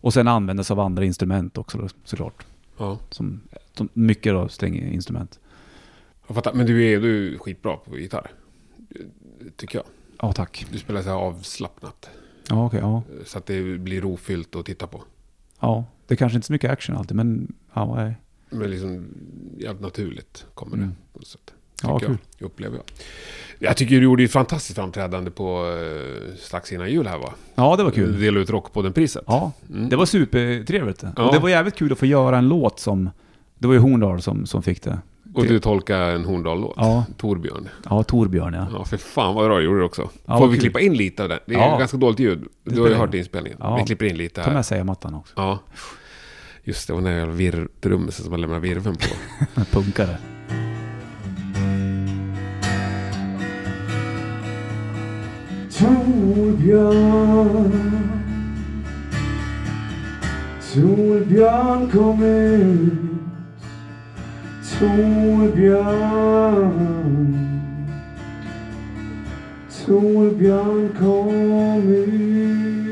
[0.01, 2.45] Och sen använda sig av andra instrument också såklart.
[2.77, 3.41] Ja, Som,
[3.73, 5.39] som mycket då stränginstrument.
[6.27, 6.53] jag fattar.
[6.53, 8.31] Men du är, du är skitbra på gitarr.
[9.55, 9.85] Tycker jag.
[10.21, 10.65] Ja, tack.
[10.71, 12.09] Du spelar så här avslappnat.
[12.49, 12.79] Ja, okej.
[12.79, 13.03] ja.
[13.25, 15.03] Så att det blir rofyllt att titta på.
[15.59, 18.13] Ja, det är kanske inte så mycket action alltid, men ja, nej.
[18.49, 19.05] Men liksom
[19.57, 20.83] jävligt naturligt kommer det.
[20.83, 20.95] Mm.
[21.13, 21.53] På något sätt.
[21.83, 22.17] Ja, kul.
[22.37, 22.83] jag, upplever jag.
[23.61, 27.33] Jag tycker du gjorde ett fantastiskt framträdande på eh, strax innan jul här va?
[27.55, 28.13] Ja, det var kul.
[28.13, 29.23] Du delade ut Rockpodden-priset.
[29.27, 29.89] Ja, Mm.
[29.89, 31.03] det var supertrevligt.
[31.17, 31.23] Ja.
[31.27, 33.09] Och det var jävligt kul att få göra en låt som...
[33.57, 34.99] Det var ju Horndal som, som fick det.
[35.33, 36.73] Och du tolkade en Horndal-låt.
[36.77, 37.69] Ja, Torbjörn.
[37.89, 38.67] ja Torbjörn ja.
[38.73, 40.09] Ja, för fan vad bra du gjorde det också.
[40.25, 40.61] Ja, Får vi kul.
[40.61, 41.39] klippa in lite av det?
[41.45, 41.77] Det är Ja.
[41.77, 42.47] ganska dåligt ljud.
[42.63, 43.57] Du har ju hört inspelningen.
[43.61, 43.75] Ja.
[43.77, 44.53] Vi klipper in lite Ta här.
[44.55, 45.33] med sig mattan också.
[45.37, 45.59] Ja.
[46.63, 49.61] Just det, och den där virrtrummisen som man lämnar virveln på.
[49.71, 50.17] Punkare.
[55.79, 57.71] Torbjörn
[60.73, 62.93] Torbjörn kom ut.
[64.79, 66.19] Torbjörn
[69.85, 72.88] Torbjörn kom ut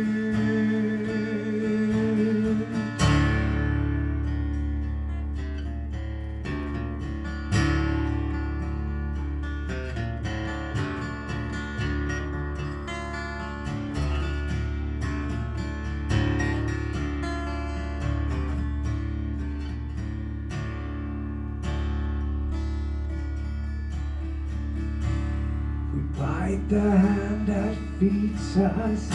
[26.69, 29.09] the hand that feeds us.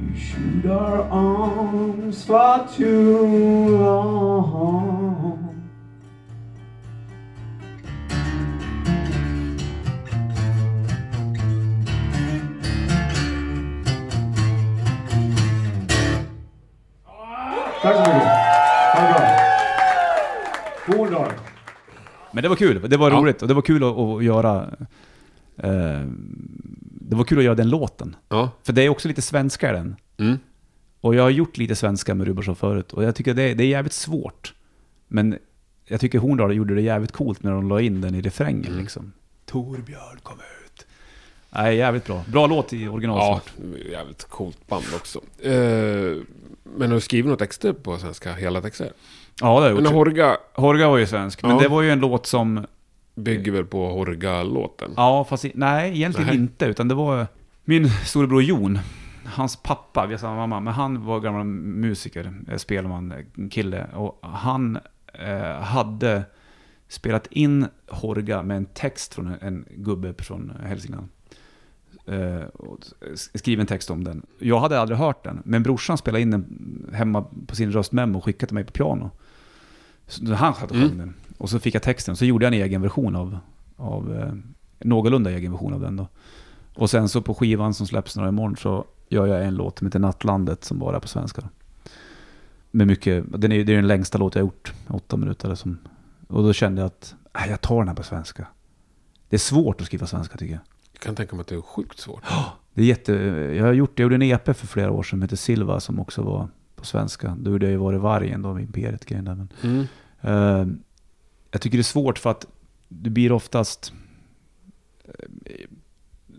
[0.00, 5.41] You shoot our arms far too long.
[22.32, 23.16] Men det var kul, det var Ja.
[23.16, 24.70] roligt och det var kul att, att göra...
[25.56, 26.00] Eh,
[27.04, 28.16] det var kul att göra den låten.
[28.28, 28.50] Ja.
[28.62, 29.96] För det är också lite svenska i den.
[30.18, 30.38] Mm.
[31.00, 33.68] Och jag har gjort lite svenska med Rubersson förut och jag tycker det, det är
[33.68, 34.54] jävligt svårt.
[35.08, 35.38] Men
[35.86, 38.80] jag tycker Horndal gjorde det jävligt coolt när de la in den i refrängen Mm.
[38.80, 39.12] liksom.
[39.46, 40.61] Torbjörn kom ut.
[41.54, 42.24] Nej, jävligt bra.
[42.28, 43.52] Bra låt i Ja, originalsvart.
[43.90, 45.20] jävligt coolt band också.
[45.42, 45.52] Eh,
[46.64, 48.32] men har du skrivit några texter på svenska?
[48.34, 48.92] Hela texter?
[49.40, 49.92] Ja, det har jag Men gjort.
[49.92, 51.58] Horga Horga var ju svensk, men Ja.
[51.58, 52.66] det var ju en låt som...
[53.14, 54.90] bygger väl på Horga-låten?
[54.96, 56.36] Ja, fast i, nej, egentligen Nej.
[56.36, 56.66] inte.
[56.66, 57.26] Utan det var
[57.64, 58.78] min storebror Jon.
[59.24, 63.86] Hans pappa, vi har samma mamma, men han var gammal musiker, eh, spelman, eh, kille.
[63.94, 64.78] Och han
[65.14, 66.22] eh, hade
[66.88, 71.08] spelat in Horga med en text från en, en gubbe från Hälsingland.
[72.06, 72.78] Eh, och
[73.12, 74.26] s- skriven en text om den.
[74.38, 78.24] Jag hade aldrig hört den, men brorsan spelade in den hemma på sin röstmemo och
[78.24, 79.10] skickade till mig på piano.
[80.06, 80.98] Så han satt och sjöng Mm.
[80.98, 81.14] den.
[81.38, 83.38] Och så fick jag texten, så gjorde jag en egen version av,
[83.76, 84.32] av eh,
[84.78, 86.08] någorlunda egen version av den då.
[86.74, 89.86] Och sen så på skivan som släpps några imorgon så gör jag en låt som
[89.86, 91.48] heter Nattlandet som bara är på svenska.
[92.70, 95.46] Med mycket, den är, det är den längsta låt jag gjort, åtta minuter.
[95.48, 95.78] eller Som,
[96.28, 98.46] och då kände jag att, nej jag tar den här på svenska.
[99.28, 100.62] Det är svårt att skriva svenska tycker jag.
[101.02, 102.22] Kan tänka mig att det är sjukt svårt.
[102.74, 103.12] Det är jätte,
[103.56, 106.00] jag har gjort, jag gjorde en EP för flera år sedan som heter Silva som
[106.00, 107.36] också var på svenska.
[107.40, 109.34] Då gjorde jag ju Var är vargen då, med Imperiet-grejen där.
[109.34, 109.86] Men, Mm.
[110.20, 110.74] Eh,
[111.50, 112.46] jag tycker det är svårt för att
[112.88, 113.92] det blir oftast...
[115.04, 115.66] eh,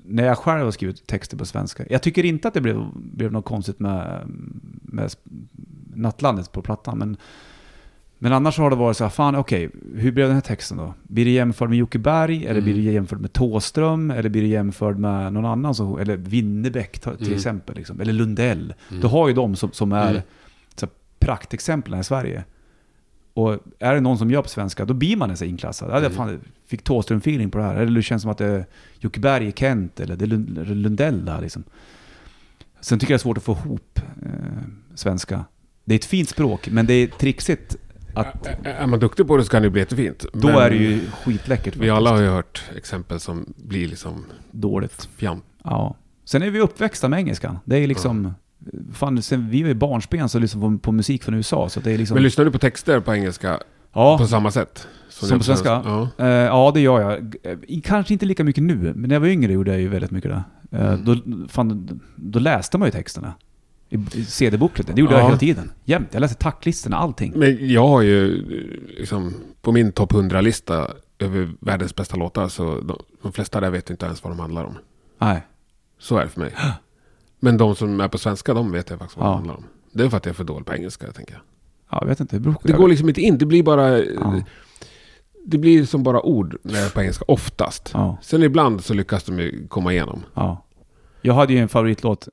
[0.06, 1.86] när jag själv har skrivit texter på svenska.
[1.90, 4.22] Jag tycker inte att det blev, blev något konstigt med,
[4.82, 5.12] med
[5.96, 6.98] Nattlandet på plattan.
[6.98, 7.18] Men,
[8.24, 10.94] men annars har det varit så här, fan okej, hur blev den här texten då?
[11.04, 12.46] Blir det jämfört med Jocke Berg?
[12.46, 12.94] Eller blir det Mm.
[12.94, 14.12] jämfört med Tåström?
[14.12, 15.76] Eller blir det jämfört med någon annan?
[15.76, 17.34] Som, eller Winnerbäck till Mm.
[17.34, 17.76] exempel.
[17.76, 18.02] Liksom.
[18.02, 18.74] Eller Lundell.
[18.90, 19.02] Mm.
[19.02, 20.22] Du har ju de som, som är Mm.
[20.76, 22.44] så här, praktexemplen i Sverige.
[23.34, 25.90] Och är det någon som gör på svenska, då blir man nästan inklassad.
[25.92, 26.12] Ja, Mm.
[26.12, 27.76] fan, fick Thåström-feeling på det här.
[27.76, 28.66] Eller det känns som att det är
[29.00, 31.64] Jocke Berg i Kent, eller det är Lund- Lundell där liksom.
[32.82, 34.30] Sen tycker jag det är svårt att få ihop eh,
[34.96, 35.46] svenska.
[35.86, 37.76] Det är ett fint språk, men det är trixigt
[38.14, 40.26] att Ä- ä- Är man duktig på det så kan det bli jättefint.
[40.34, 41.76] då är det ju skitläckert.
[41.76, 42.30] Vi alla har faktiskt.
[42.32, 45.10] ju hört exempel som blir liksom Dåligt.
[45.18, 45.44] fjant.
[45.64, 45.96] Ja.
[46.26, 47.60] Sen är vi uppväxta med engelskan.
[47.66, 48.34] Det är liksom...
[48.94, 51.92] Fan, sen vi var ju barnsben så liksom på, på musik från USA, så det
[51.92, 52.16] är liksom...
[52.16, 53.60] Men lyssnar du på texter på engelska
[53.94, 54.88] ja, på samma sätt?
[55.10, 55.70] Som är på svenska?
[55.86, 56.08] Ja.
[56.18, 57.36] Eh, ja, det gör jag.
[57.44, 60.12] Eh, Kanske inte lika mycket nu, men när jag var yngre gjorde jag ju väldigt
[60.12, 60.44] mycket det.
[60.78, 61.06] Eh, Mm.
[61.06, 63.34] då, fan, då läste man ju texterna.
[63.90, 64.96] I, CD-bokleten.
[64.96, 65.20] Det gjorde Ja.
[65.20, 65.72] jag hela tiden.
[65.84, 66.08] Jämt.
[66.12, 67.34] Jag läste tacklistorna, allting.
[67.36, 68.42] Men jag har ju
[68.98, 73.90] liksom på min topp 100-lista över världens bästa låtar så de, de flesta där vet
[73.90, 74.78] inte ens vad de handlar om.
[75.20, 75.42] Nej.
[76.00, 76.52] Så är det för mig.
[77.40, 79.32] Men de som är på svenska, de vet jag faktiskt vad Ja.
[79.32, 79.64] de handlar om.
[79.92, 81.42] Det är för att jag är för dålig på engelska, tänker jag.
[81.92, 82.40] Ja, jag vet inte.
[82.40, 83.38] Det, Det går liksom inte in.
[83.38, 84.00] Det blir bara...
[84.00, 84.42] Ja.
[85.46, 87.90] Det blir som bara ord när jag är på engelska, oftast.
[87.94, 90.24] Ja, Sen ibland så lyckas de ju komma igenom.
[90.34, 90.66] ja.
[91.26, 92.28] Jag hade ju en favoritlåt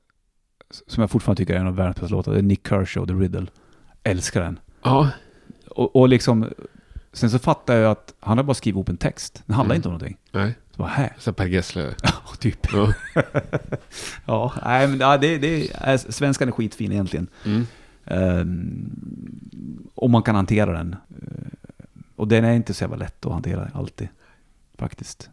[0.87, 2.31] som jag fortfarande tycker är en av världens bästa låtar.
[2.31, 3.47] Det är Nick Kershaw, The Riddle.
[4.03, 4.59] Älskar den.
[4.83, 5.09] Ja,
[5.69, 6.49] Och, och liksom...
[7.13, 9.43] Sen så fattar jag att han har bara skrivit ihop en text.
[9.45, 9.79] Den handlar Mm.
[9.79, 10.17] inte om någonting.
[10.31, 10.53] nej.
[10.71, 11.13] Så bara, hä?
[11.17, 11.95] Så Per Gessle.
[12.03, 12.67] Ja, typ.
[12.73, 12.93] Ja.
[14.25, 17.27] Ja, nej men ja, det, det är, svenskan är skitfin egentligen.
[17.45, 17.65] Mm.
[18.05, 20.95] Um, om man kan hantera den.
[21.09, 21.73] Eh,
[22.15, 24.07] och den är inte så jävla lätt att hantera alltid.
[24.77, 25.29] Faktiskt.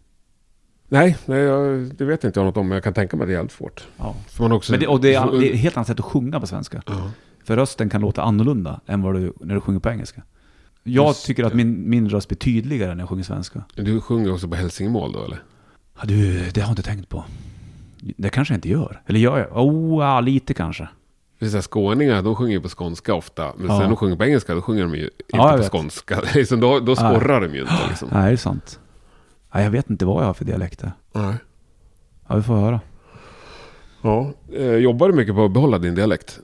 [0.89, 3.28] Nej, nej jag, det vet inte jag något om, men jag kan tänka mig att
[3.28, 3.86] det är jävligt svårt.
[3.97, 4.14] Ja.
[4.28, 6.05] För man också, Men det, och det är, det är ett helt annat sätt att
[6.05, 6.82] sjunga på svenska.
[6.86, 7.11] Ja.
[7.45, 10.22] För rösten kan låta annorlunda än vad du, när du sjunger på engelska.
[10.82, 13.62] Jag Just tycker att min, min röst blir tydligare när jag sjunger svenska.
[13.74, 15.43] Du sjunger också på hälsingemål då eller?
[16.01, 17.24] Ja, du, det har jag inte tänkt på.
[18.16, 19.03] Det kanske jag inte gör.
[19.07, 19.66] Eller gör jag?
[19.66, 20.89] Oh, ja, lite kanske.
[21.41, 23.53] Här, skåningar, de sjunger ju på skånska ofta.
[23.57, 23.78] Men Ja.
[23.80, 25.72] sen de sjunger på engelska, då sjunger de ju inte Ja, på vet.
[25.72, 26.20] skånska.
[26.34, 28.09] Liksom, då, då skorrar de ju inte liksom.
[28.12, 28.80] Nej, det är sant.
[29.55, 30.92] Nej, jag vet inte vad jag har för dialekter.
[31.12, 31.34] Nej.
[32.28, 32.80] Ja, vi får höra.
[34.03, 34.32] Ja.
[34.53, 36.40] Eh, jobbar du mycket på att behålla din dialekt?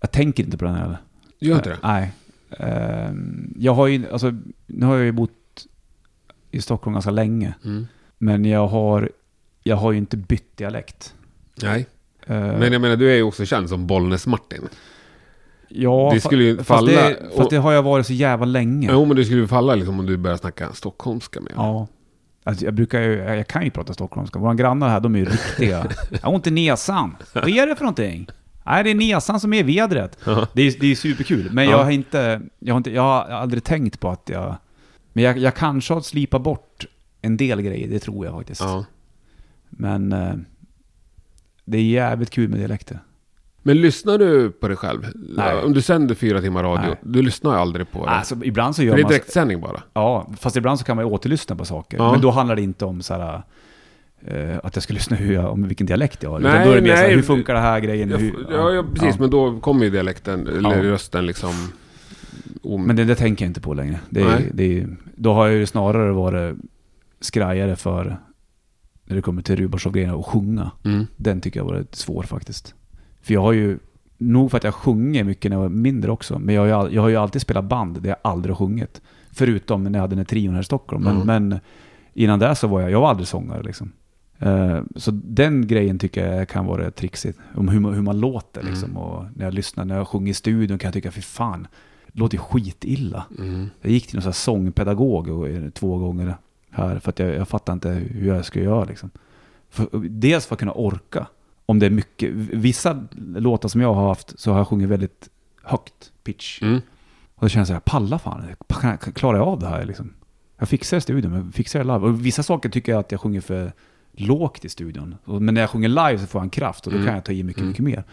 [0.00, 0.96] Jag tänker inte på den heller.
[1.40, 1.78] Gör inte det?
[1.82, 2.12] Nej.
[2.58, 4.32] Ehm, jag har ju, alltså,
[4.66, 5.30] nu har jag ju bott
[6.50, 7.54] i Stockholm ganska länge.
[7.64, 7.86] Mm.
[8.18, 9.10] Men jag har,
[9.62, 11.14] jag har ju inte bytt dialekt.
[11.62, 11.86] Nej.
[12.26, 14.68] Ehm, Men jag menar, du är ju också känd som Bollnäs-Martin.
[15.68, 18.46] ja, det skulle ju fa- falla- Fast, det, fast det har jag varit så jävla
[18.46, 18.88] länge.
[18.92, 21.52] Jo, men det skulle ju falla liksom om du börjar snacka stockholmska med.
[21.56, 21.86] Ja.
[22.48, 24.38] Alltså jag brukar ju, jag kan ju prata stockholmska.
[24.38, 25.86] Våra grannar här, de är ju riktiga.
[26.10, 27.16] Jag har ont i näsan.
[27.34, 28.28] Vad är det för någonting?
[28.64, 30.18] Nej, det är näsan som är vedret.
[30.52, 31.48] Det är, det är superkul.
[31.52, 31.70] Men Ja.
[31.70, 34.56] jag har inte, jag har inte, jag har aldrig tänkt på att jag...
[35.12, 36.86] Men jag, jag kanske har slipat bort
[37.22, 38.60] en del grejer, det tror jag faktiskt.
[39.70, 40.34] Men eh,
[41.64, 42.98] det är jävligt kul med dialekter.
[43.68, 45.06] Men lyssnar du på dig själv?
[45.14, 45.62] Nej.
[45.64, 46.98] Om du sänder fyra timmar radio, Nej.
[47.02, 48.10] du lyssnar ju aldrig på det.
[48.10, 49.12] Alltså ibland så gör det är man...
[49.12, 49.82] direktsändning bara.
[49.92, 51.98] Ja, fast ibland så kan man ju återlyssna på saker.
[51.98, 52.12] Ja.
[52.12, 53.42] Men då handlar det inte om så här,
[54.26, 56.38] eh, att jag ska lyssna hur jag, om vilken dialekt jag har.
[56.38, 57.16] Nej, då är det mer så här, nej.
[57.16, 58.10] hur funkar det här grejen?
[58.10, 59.14] Ja, hur, ja, ja, precis.
[59.14, 59.16] ja.
[59.20, 61.72] Men då kommer ju dialekten, eller rösten liksom...
[62.62, 64.00] Om, Men det, det tänker jag inte på längre.
[64.10, 64.50] Det är, Nej.
[64.54, 66.56] det är, då har jag ju snarare varit
[67.20, 68.16] skrajare för
[69.04, 70.70] när det kommer till Rubashov-grejerna och sjunga.
[70.84, 71.06] mm.
[71.16, 72.74] Den tycker jag var lite svår faktiskt.
[73.22, 73.78] För jag har ju,
[74.18, 76.94] nog för att jag sjunger mycket när jag var mindre också, men jag har ju,
[76.94, 79.02] jag har ju alltid spelat band där jag aldrig sjungit.
[79.32, 81.02] Förutom när jag hade den här trion här i Stockholm.
[81.04, 81.26] Men, Mm.
[81.48, 81.60] men
[82.14, 83.92] innan det så var jag, jag var aldrig sångare liksom.
[84.38, 87.38] Eh, så den grejen tycker jag kan vara trixigt.
[87.54, 88.72] Om hur man, hur man låter Mm.
[88.72, 88.96] liksom.
[88.96, 91.66] Och när jag lyssnar, när jag sjunger i studion kan jag tycka, fy fan,
[92.12, 93.24] det låter skitilla.
[93.38, 93.66] Mm.
[93.80, 96.34] Jag gick till någon sån sångpedagog och- eh, två gånger
[96.70, 99.10] här för att jag, jag fattar inte hur jag ska göra liksom.
[99.70, 101.26] För, dels för att kunna orka.
[101.70, 105.28] Om det är mycket, vissa låtar som jag har haft så har jag sjungit väldigt
[105.62, 106.62] högt pitch.
[106.62, 106.80] Mm.
[107.34, 108.44] Och då känner jag så här, palla fan,
[108.82, 110.12] jag- klarar jag av det här liksom?
[110.58, 111.98] Jag fixar i studion, men fixar det live.
[111.98, 113.72] Och vissa saker tycker jag att jag sjunger för
[114.12, 115.14] lågt i studion.
[115.24, 117.06] Men när jag sjunger live så får jag en kraft och då Mm.
[117.06, 117.68] kan jag ta i mycket, Mm.
[117.68, 118.04] mycket mer.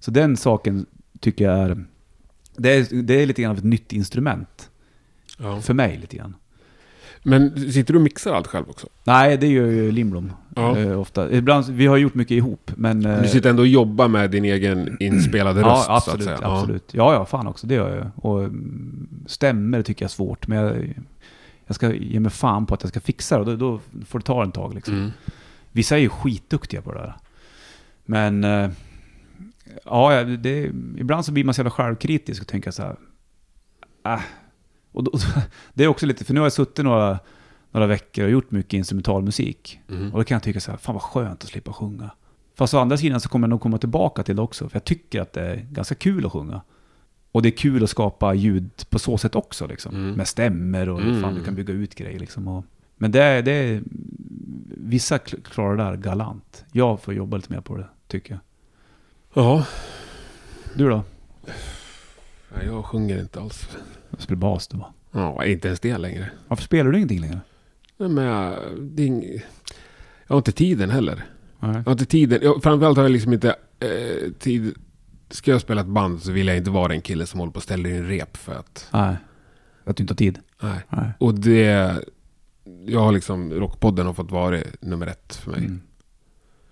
[0.00, 0.86] Så den saken
[1.20, 1.84] tycker jag är,
[2.56, 4.70] det är, det är lite grann av ett nytt instrument.
[5.38, 5.60] Ja.
[5.60, 6.36] För mig lite grann.
[7.28, 8.86] Men sitter du och mixar allt själv också?
[9.04, 10.78] Nej, det gör ju Lindblom Ja.
[10.78, 11.30] eh, ofta.
[11.32, 13.06] Ibland, vi har gjort mycket ihop, men...
[13.06, 16.38] eh, Du sitter ändå och jobbar med din egen inspelade ja, röst absolut, så att
[16.38, 16.50] säga.
[16.52, 16.94] absolut.
[16.94, 18.10] Ja, ja, fan också, det gör jag.
[18.24, 20.94] Och mm, stämmer tycker jag är svårt, men jag,
[21.66, 23.44] jag ska ge mig fan på att jag ska fixa det.
[23.44, 24.74] Då, då får det ta en tag Ja.
[24.74, 24.94] liksom.
[24.94, 25.10] Mm.
[25.72, 27.16] Vissa är ju skitduktiga på det där.
[28.04, 28.44] Men...
[28.44, 28.70] eh,
[29.84, 32.96] Ja, ja, det, ibland så blir man så jävla självkritisk och tänker så här...
[34.06, 34.20] Äh.
[34.96, 35.12] Och då,
[35.74, 37.18] det är också lite, för nu har jag suttit några,
[37.70, 39.80] några veckor och gjort mycket instrumentalmusik.
[39.88, 40.12] Mm.
[40.12, 42.10] Och då kan jag tycka så här, fan vad skönt att slippa sjunga.
[42.54, 44.68] Fast å andra sidan så kommer jag nog komma tillbaka till det också.
[44.68, 46.60] För jag tycker att det är ganska kul att sjunga.
[47.32, 49.94] Och det är kul att skapa ljud på så sätt också liksom.
[49.94, 50.10] Mm.
[50.14, 51.22] Med stämmer och Mm.
[51.22, 52.48] fan du kan bygga ut grejer liksom.
[52.48, 52.64] Och,
[52.96, 53.82] men det är, det är...
[54.78, 56.64] Vissa kl- klarar det där galant.
[56.72, 58.40] Jag får jobba lite mer på det, tycker jag.
[59.44, 59.66] Ja.
[60.74, 61.02] Du då?
[62.54, 63.68] Nej, jag sjunger inte alls.
[64.10, 64.92] Jag spelar bas du va?
[65.12, 66.30] Ja, inte ens det längre.
[66.48, 67.40] Varför spelar du ingenting längre?
[67.96, 69.24] Nej, men jag, det är ing...
[70.26, 71.24] jag har inte tiden heller.
[71.60, 71.72] Nej.
[71.74, 72.38] Jag har inte tiden.
[72.42, 74.74] Jag, framförallt har jag liksom inte eh, tid.
[75.30, 77.56] Ska jag spela ett band så vill jag inte vara en kille som håller på
[77.56, 78.88] och ställer in rep för att...
[78.92, 79.16] Nej.
[79.84, 80.38] Att du inte har tid?
[80.62, 80.80] Nej.
[80.90, 81.10] Nej.
[81.18, 81.94] Och det...
[82.86, 83.52] Jag har liksom...
[83.52, 85.60] Rockpodden har fått vara nummer ett för mig.
[85.60, 85.80] Mm.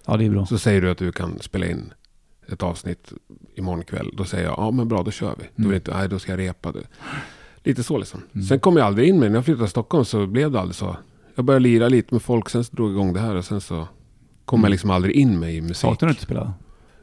[0.06, 0.46] Ja, det är bra.
[0.46, 1.92] Så säger du att du kan spela in
[2.52, 3.12] ett avsnitt
[3.54, 4.10] imorgon kväll.
[4.16, 5.44] Då säger jag, ja men bra, då kör vi.
[5.44, 5.68] Då, Mm.
[5.70, 6.72] vill inte, nej, då ska jag repa.
[6.72, 6.82] Det.
[7.64, 8.20] Lite så liksom.
[8.34, 8.46] Mm.
[8.46, 10.74] Sen kom jag aldrig in med När jag flyttade till Stockholm så blev det aldrig
[10.76, 10.96] så.
[11.34, 13.60] Jag började lira lite med folk, sen så drog jag igång det här och sen
[13.60, 13.88] så
[14.44, 14.64] kom Mm.
[14.64, 15.76] jag liksom aldrig in med i musik.
[15.76, 16.52] Saknar du inte att spela?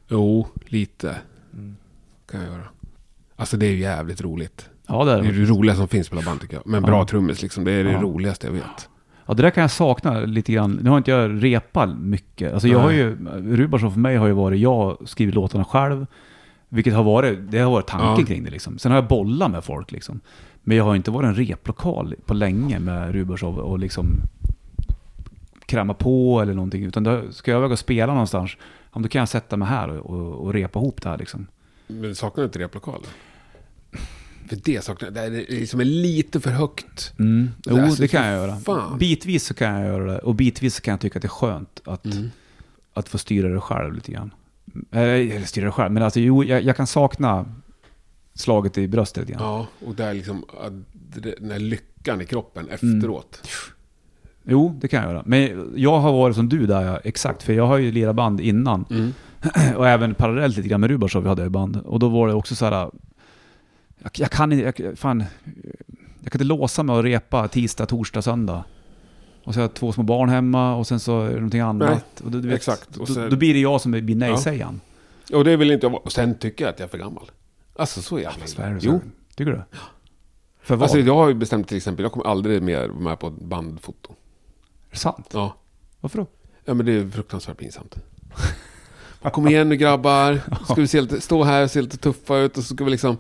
[0.08, 1.16] Jo, lite
[1.54, 1.76] Mm.
[2.32, 2.64] kan jag göra.
[3.36, 4.70] Alltså det är ju jävligt roligt.
[4.88, 5.40] Ja, det är Det är det.
[5.40, 6.68] det roligaste som finns spela band tycker jag.
[6.68, 7.08] Men bra Ja.
[7.08, 8.02] trummis liksom, det är det Ja.
[8.02, 8.90] roligaste jag vet.
[9.26, 10.80] Ja, det där kan jag sakna lite grann.
[10.84, 12.54] Nu har inte jag repat mycket.
[12.54, 13.18] Alltså jag har ju,
[13.56, 16.06] Rubarsson för mig har ju varit, jag skriver låtarna själv.
[16.70, 18.26] Vilket har varit, det har varit tanken Ja.
[18.26, 18.78] kring det liksom.
[18.80, 20.20] Sen har jag bollat med folk liksom.
[20.64, 24.06] Men jag har inte varit en replokal på länge med Rubarsson och liksom
[25.66, 26.84] kräma på eller någonting.
[26.86, 28.52] Utan då ska jag väga och spela någonstans,
[28.94, 31.48] då kan jag sätta mig här och, och, och repa ihop det här liksom.
[31.88, 33.02] Men saknar du inte replokal?
[34.50, 35.12] För det saknar.
[35.12, 37.14] Det är liksom lite för högt.
[37.20, 37.50] Mm.
[37.66, 38.56] Jo, Alltså, det kan jag göra.
[38.58, 38.98] fan.
[38.98, 40.20] Bitvis så kan jag göra det.
[40.20, 42.32] Och bitvis så kan jag tycka att det är skönt att Mm.
[42.94, 44.34] att få styra det själv lite grann.
[44.92, 47.46] Eh, Eller styra det själv, men alltså jo, jag, jag kan sakna
[48.34, 49.42] slaget i bröstet grann.
[49.42, 50.46] Ja, och där liksom
[51.38, 53.48] den här lyckan i kroppen efteråt.
[54.44, 55.24] Jo, det kan jag göra.
[55.26, 57.44] Men jag har varit som du där, ja, exakt.
[57.44, 58.86] För jag har ju lirat band innan.
[58.90, 59.14] Mm.
[59.78, 61.78] och även parallellt lite grann med Rubashov hade jag band.
[61.78, 62.92] Och då var det också så här.
[64.04, 65.24] Jag, jag kan inte, jag, fan.
[66.24, 68.64] Jag kan inte låsa mig och repa tisdag, torsdag, söndag.
[69.44, 72.22] Och så har jag två små barn hemma och sen så är det någonting annat.
[72.22, 72.98] och då, vet, exakt.
[72.98, 74.82] Och då, sen- då blir det jag som blir nej-sägaren.
[75.34, 76.02] Och det vill inte jag vara.
[76.02, 77.32] Och sen tycker jag att jag är för gammal.
[77.76, 78.48] Alltså så jävla det
[78.82, 78.88] så?
[78.88, 79.02] Jo.
[79.36, 79.62] Tycker du?
[80.62, 80.84] För vad?
[80.84, 83.34] Alltså jag har ju bestämt till exempel, jag kommer aldrig mer vara med på ett
[83.42, 84.12] bandfoto.
[84.12, 84.16] är
[84.92, 85.30] det sant?
[85.34, 85.56] Ja.
[86.00, 86.28] Varför då?
[86.66, 87.96] Ja men det är fruktansvärt pinsamt.
[89.34, 92.58] Kom igen nu grabbar, ska vi se lite, stå här och se lite tuffa ut
[92.58, 93.18] och så ska vi liksom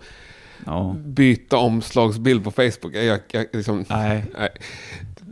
[0.66, 0.96] Ja.
[1.06, 2.96] byta omslagsbild på Facebook.
[2.96, 4.24] Jag, jag, liksom, Nej.
[4.40, 4.50] nej.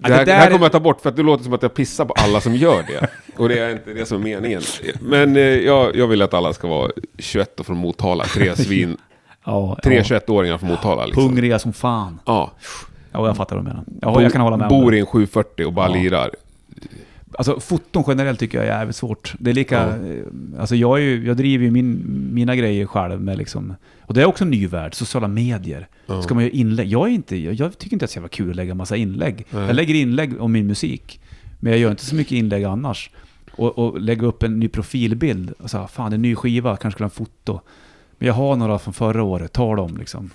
[0.02, 1.44] Det, här, det det där här är- kommer jag ta bort för att det låter
[1.44, 3.08] som att jag pissar på alla som gör det.
[3.38, 4.62] Och det är inte det som är meningen.
[5.02, 8.24] Men eh, jag, jag vill att alla ska vara 21 och från Motala.
[8.24, 8.98] Tre svin,
[9.46, 10.02] Ja, tre ja.
[10.04, 11.06] 21-åringar från Motala.
[11.06, 11.24] Liksom.
[11.24, 12.20] Hungriga som fan.
[12.26, 12.52] Ja.
[13.12, 13.84] Ja, jag fattar vad du menar.
[14.02, 15.94] Ja, jag kan hålla med Bor i en 740 och bara Ja.
[15.96, 16.32] lirar.
[17.40, 19.34] Alltså foton generellt tycker jag är jävligt svårt.
[19.40, 19.76] Det är lika...
[19.76, 20.08] Ja.
[20.08, 20.24] eh,
[20.60, 23.76] Alltså jag, är ju, jag driver ju min, mina grejer själv med liksom...
[24.02, 25.88] Och det är också en ny värld, sociala medier.
[26.06, 26.22] Ja.
[26.22, 26.88] Ska man göra inlägg?
[26.88, 28.76] Jag, är inte, jag, jag tycker inte att det är så jävla kul att lägga
[28.76, 29.46] massa inlägg.
[29.50, 29.66] Nej.
[29.66, 31.22] Jag lägger inlägg om min musik.
[31.60, 33.10] Men jag gör inte så mycket inlägg annars.
[33.52, 35.52] Och, och lägga upp en ny profilbild.
[35.60, 37.60] Och så här, fan det är en ny skiva, kanske skulle ha en foto.
[38.18, 40.30] Men jag har några från förra året, ta dem liksom.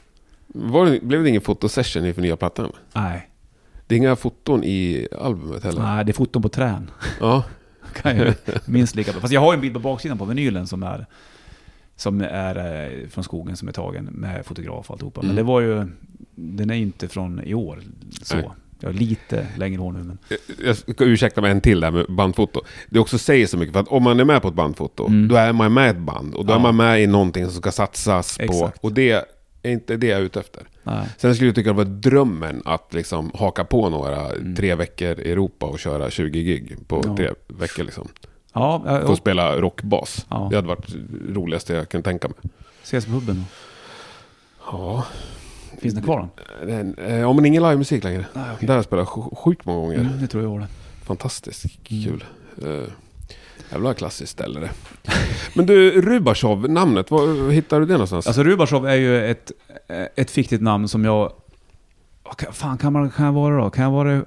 [0.47, 2.73] Var det, blev det ingen fotosession inför nya plattan?
[2.93, 3.29] Nej,
[3.87, 5.83] Det är inga foton i albumet heller?
[5.83, 6.91] nej det är foton på trän.
[7.21, 7.43] Ja.
[8.03, 9.21] kan jag minst lika bra.
[9.21, 11.07] Fast jag har en bild på baksidan på vinylen som är,
[11.97, 12.57] som är
[12.93, 15.21] eh, från skogen som är tagen med fotograf och alltihopa.
[15.21, 15.37] Men Mm.
[15.37, 15.87] det var ju,
[16.35, 17.83] den är ju inte från i år.
[18.23, 18.37] Så.
[18.37, 18.49] Nej.
[18.81, 20.19] Jag har lite längre hår nu men...
[20.65, 22.61] Jag ska ursäkta mig en till där med bandfoto.
[22.91, 25.29] Det också säger så mycket, för att om man är med på ett bandfoto, Mm.
[25.29, 26.35] då är man med i ett band.
[26.35, 26.57] Och då Ja.
[26.57, 28.45] är man med i någonting som ska satsas på.
[28.45, 28.79] Exakt.
[28.85, 29.25] Och det
[29.69, 30.63] är inte det jag är ute efter.
[30.83, 31.09] Nej.
[31.19, 34.57] Sen skulle jag tycka det var drömmen att liksom haka på några Mm.
[34.57, 37.17] tre veckor i Europa och köra 20 gig på Ja.
[37.17, 38.09] tre veckor liksom.
[38.53, 40.27] Ja, jag, Få spela rockbas.
[40.31, 40.47] Ja.
[40.51, 42.37] Det hade varit det roligaste jag kunde tänka mig.
[42.83, 43.45] ses på puben.
[44.73, 45.05] Ja,
[45.81, 46.29] Finns den kvar
[46.67, 48.27] den, eh, ja men ingen livemusik längre.
[48.33, 48.67] Nej, okej.
[48.67, 49.99] Där har jag spelat sj- sjukt många gånger.
[50.01, 50.67] Mm, det tror jag var det.
[51.05, 52.05] Fantastiskt Mm.
[52.05, 52.25] kul.
[52.63, 52.85] Uh,
[53.71, 54.71] jävla klassiskt ställe det.
[55.55, 58.27] Men du, Rubashov, namnet, var hittar du det någonstans?
[58.27, 59.53] Alltså Rubashov är ju ett,
[60.17, 61.33] ett fiktigt namn som jag...
[62.51, 63.71] Fan kan, man, kan jag vara då?
[63.71, 64.23] Kan jag vara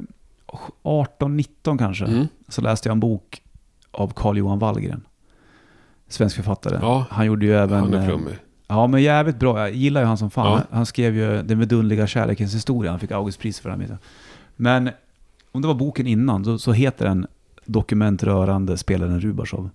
[0.84, 2.06] 18-19 kanske?
[2.06, 2.28] Mm.
[2.48, 3.42] Så läste jag en bok
[3.92, 5.02] av Carl-Johan Wallgren.
[6.08, 6.80] Svensk författare.
[6.82, 7.06] Ja.
[7.10, 7.80] Han gjorde ju även...
[7.80, 8.36] Han är eh, flummig.
[8.68, 9.60] Ja, men jävligt bra.
[9.60, 10.62] Jag gillar ju han som fan.
[10.70, 10.76] Ja.
[10.76, 12.92] Han skrev ju Den vidunderliga kärlekens historia.
[12.92, 13.98] Han fick Augustpris för den.
[14.56, 14.90] Men
[15.52, 17.28] om det var boken innan så, så heter den
[17.68, 19.70] Dokument rörande spelaren Rubashov.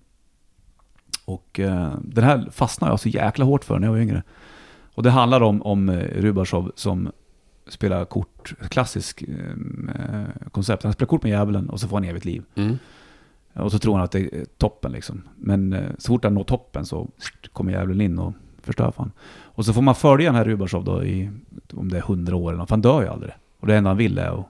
[1.25, 4.23] Och eh, den här fastnade jag så jäkla hårt för när jag var yngre.
[4.93, 7.11] Och det handlar om, om eh, Rubashov som
[7.67, 10.83] spelar kort, klassisk eh, koncept.
[10.83, 12.43] Han spelar kort med djävulen och så får han evigt liv.
[12.55, 12.77] Mm.
[13.53, 15.21] Och så tror han att det är toppen liksom.
[15.35, 17.07] Men eh, så fort han når toppen så
[17.53, 19.11] kommer djävulen in och förstör fan.
[19.41, 21.31] Och så får man följa den här Rubashov då i,
[21.73, 23.33] om det är hundra år eller något, för han dör ju aldrig.
[23.59, 24.47] Och det enda han vill är att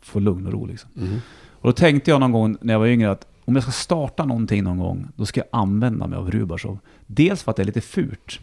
[0.00, 0.90] få lugn och ro liksom.
[0.96, 1.18] Mm.
[1.66, 4.24] Och då tänkte jag någon gång när jag var yngre att om jag ska starta
[4.24, 6.78] någonting någon gång, då ska jag använda mig av Rubashov.
[7.06, 8.40] Dels för att det är lite fult.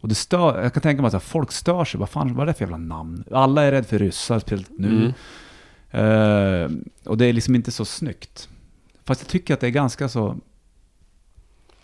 [0.00, 2.00] Och det stör, jag kan tänka mig att folk stör sig.
[2.00, 3.24] Vad fan, vad är det för jävla namn?
[3.30, 5.14] Alla är rädda för ryssar, speciellt nu.
[5.90, 6.70] Mm.
[6.70, 6.70] Eh,
[7.10, 8.48] och det är liksom inte så snyggt.
[9.04, 10.36] Fast jag tycker att det är ganska så...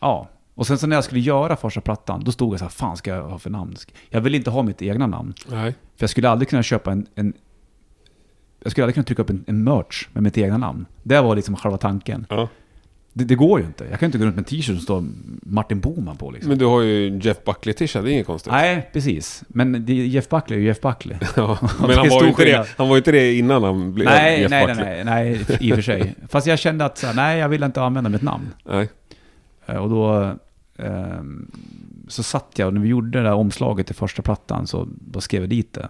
[0.00, 0.28] Ja.
[0.54, 2.96] Och sen så när jag skulle göra första plattan, då stod jag så här, fan
[2.96, 3.76] ska jag ha för namn?
[4.08, 5.34] Jag vill inte ha mitt egna namn.
[5.48, 5.72] Nej.
[5.72, 7.06] För jag skulle aldrig kunna köpa en...
[7.14, 7.34] en
[8.62, 10.86] jag skulle aldrig kunna trycka upp en, en merch med mitt egna namn.
[11.02, 12.26] Det var liksom själva tanken.
[12.28, 12.48] Ja.
[13.12, 13.84] Det, det går ju inte.
[13.90, 15.04] Jag kan inte gå runt med en t-shirt som står
[15.42, 16.48] Martin Boman på liksom.
[16.48, 18.52] Men du har ju Jeff Buckley-tisha, det är inget konstigt.
[18.52, 19.44] Nej, precis.
[19.48, 21.16] Men det, Jeff Buckley är ju Jeff Buckley.
[21.36, 24.06] Ja, men han var, ju inte det, han var ju inte det innan han blev
[24.08, 25.04] Nej, Jeff nej, nej, Buckley.
[25.04, 26.14] nej, nej, i och för sig.
[26.28, 28.48] Fast jag kände att så här, nej, jag vill inte använda mitt namn.
[28.64, 28.88] Nej.
[29.66, 30.34] Eh, Och då
[30.78, 31.50] ehm,
[32.08, 35.20] så satt jag och när vi gjorde det där omslaget till första plattan så då
[35.20, 35.88] skrev jag dit det.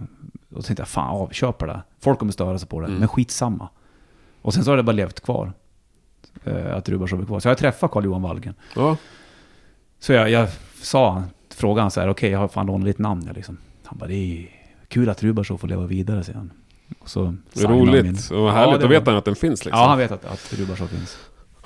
[0.55, 1.83] Och så tänkte jag, fan, ja, köper det.
[2.01, 2.99] Folk kommer störa sig på det, Mm.
[2.99, 3.69] men skitsamma.
[4.43, 5.53] Och sen så har det bara levt kvar.
[6.45, 7.41] eh, Att Rubashov är kvar.
[7.41, 8.55] Så jag träffade Carl-Johan Wallgren.
[8.77, 8.97] Ja.
[9.99, 10.49] Så jag, jag
[10.83, 11.23] sa,
[11.55, 13.23] frågade han så här, okej jag har fan lånat ditt namn.
[13.27, 13.57] Jag liksom.
[13.85, 14.47] Han bara, det är
[14.89, 16.51] kul att Rubashov får leva vidare, säger han.
[16.99, 18.31] Och så Det är signade han min- roligt.
[18.31, 18.75] Och härligt.
[18.75, 19.81] det Då var- vet han att den finns liksom.
[19.83, 21.19] Ja, han vet att, att Rubashov finns.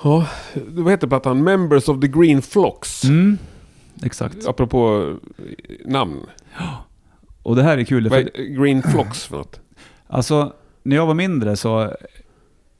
[0.03, 0.27] Ja,
[0.67, 1.43] vad heter plattan?
[1.43, 3.03] Members of the Green Flocks.
[3.03, 3.37] Mm,
[4.03, 4.47] exakt.
[4.47, 5.43] Apropå eh,
[5.91, 6.19] namn.
[7.45, 8.09] Och det här är kul.
[8.09, 9.59] Vad är Green Flocks för något?
[10.07, 11.95] alltså, när jag var mindre så...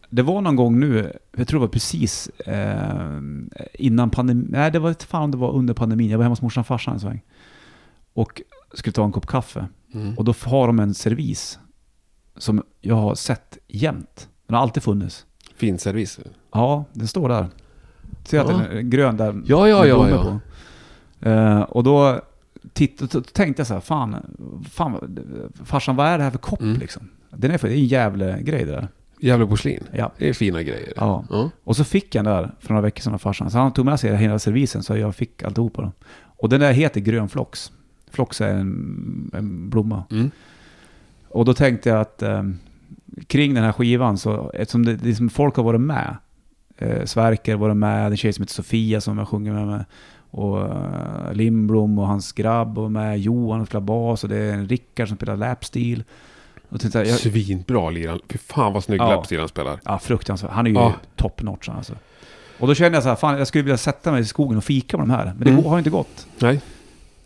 [0.09, 3.19] Det var någon gång nu, jag tror det var precis eh,
[3.73, 4.47] innan pandemin.
[4.49, 6.09] Nej, det var inte fan om det var under pandemin.
[6.09, 7.21] Jag var hemma hos morsan och farsan en sväng.
[8.13, 8.41] Och
[8.73, 9.67] skulle ta en kopp kaffe.
[9.93, 10.17] Mm.
[10.17, 11.59] Och då har de en servis.
[12.37, 14.29] som jag har sett jämt.
[14.47, 15.25] Den har alltid funnits.
[15.55, 16.19] Fin service.
[16.53, 17.47] Ja, den står där.
[18.23, 18.57] Ser att Ja.
[18.57, 19.41] den är grön där?
[19.45, 20.39] Ja, ja, ja, ja.
[21.19, 21.29] på.
[21.29, 22.21] Eh, och då
[22.73, 24.15] titt, då tänkte jag så här, fan,
[24.71, 25.17] fan,
[25.63, 26.79] farsan vad är det här för kopp Mm.
[26.79, 27.09] liksom?
[27.29, 28.87] Den är för, det är en jävla grej det där.
[29.19, 29.83] Jävla porslin.
[29.93, 30.11] Ja.
[30.17, 30.93] Det är fina grejer.
[30.95, 31.25] Ja.
[31.29, 31.49] Ja.
[31.63, 33.51] Och så fick jag den där för några veckor sedan av farsan.
[33.51, 35.81] Så han tog med sig hela servisen så jag fick alltihopa.
[35.81, 35.91] Då.
[36.25, 37.71] Och den där heter grön flox.
[38.11, 40.03] Flox är en, en blomma.
[40.11, 40.31] Mm.
[41.29, 42.43] Och då tänkte jag att eh,
[43.27, 46.17] kring den här skivan, så, eftersom det, det som folk har varit med,
[46.77, 49.85] eh, Sverker har varit med, en tjej som heter Sofia som jag sjunger med, med
[50.35, 54.53] och eh, Lindblom och hans grabb var med, Johan som spelar bas och det är
[54.53, 56.03] en Rickard som spelar lapstil.
[56.69, 58.19] Och tänkte jag, Svinbra liran.
[58.29, 59.09] Fy fan vad snygg Ja.
[59.15, 59.79] lapstil han spelar.
[59.85, 60.51] ja, fruktansvärt.
[60.51, 60.93] Han är ju Ja.
[61.15, 61.93] top notch alltså.
[62.59, 64.63] Och då kände jag så här, fan jag skulle vilja sätta mig i skogen och
[64.63, 65.25] fika med de här.
[65.25, 65.65] Men det Mm.
[65.65, 66.27] har inte gått.
[66.39, 66.61] Nej.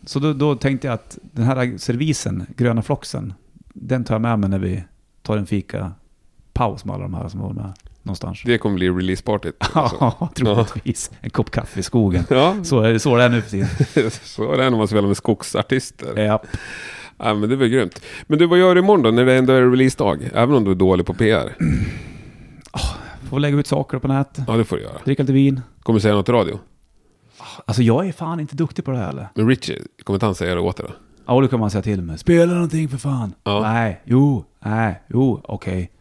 [0.06, 3.34] Så då, då tänkte jag att den här servisen, gröna floxen,
[3.74, 4.84] den tar jag med mig när vi
[5.22, 5.92] tar en fika
[6.54, 7.74] paus med alla de här som var med
[8.10, 8.42] någonstans.
[8.46, 9.56] Det kommer bli releasepartyt.
[9.74, 9.98] alltså.
[10.00, 11.12] Ja, troligtvis.
[11.22, 12.24] En kopp kaffe i skogen.
[12.30, 13.68] Ja, Så är det, så är det nu för tiden.
[14.12, 16.20] så är det när man spelar med skogsartister.
[16.20, 16.42] Ja.
[17.18, 18.02] Ja, men det var grymt.
[18.28, 20.30] Men du, vad gör du imorgon då, när det ändå är releasedag?
[20.34, 21.56] Även om du är dålig på PR?
[23.30, 24.44] Får lägga ut saker på nätet.
[24.48, 24.98] Ja, det får du göra.
[25.06, 25.62] Dricka lite vin.
[25.84, 26.60] Kommer du säga något i radio?
[27.66, 29.28] Alltså jag är fan inte duktig på det här eller?
[29.36, 30.94] Men Richie, kommer inte han säga det åt dig då?
[31.26, 32.18] Ja, då kan man säga till mig.
[32.18, 33.34] Spela någonting för fan.
[33.44, 33.62] Ja.
[33.62, 35.92] Nej, jo, nej, jo, okej.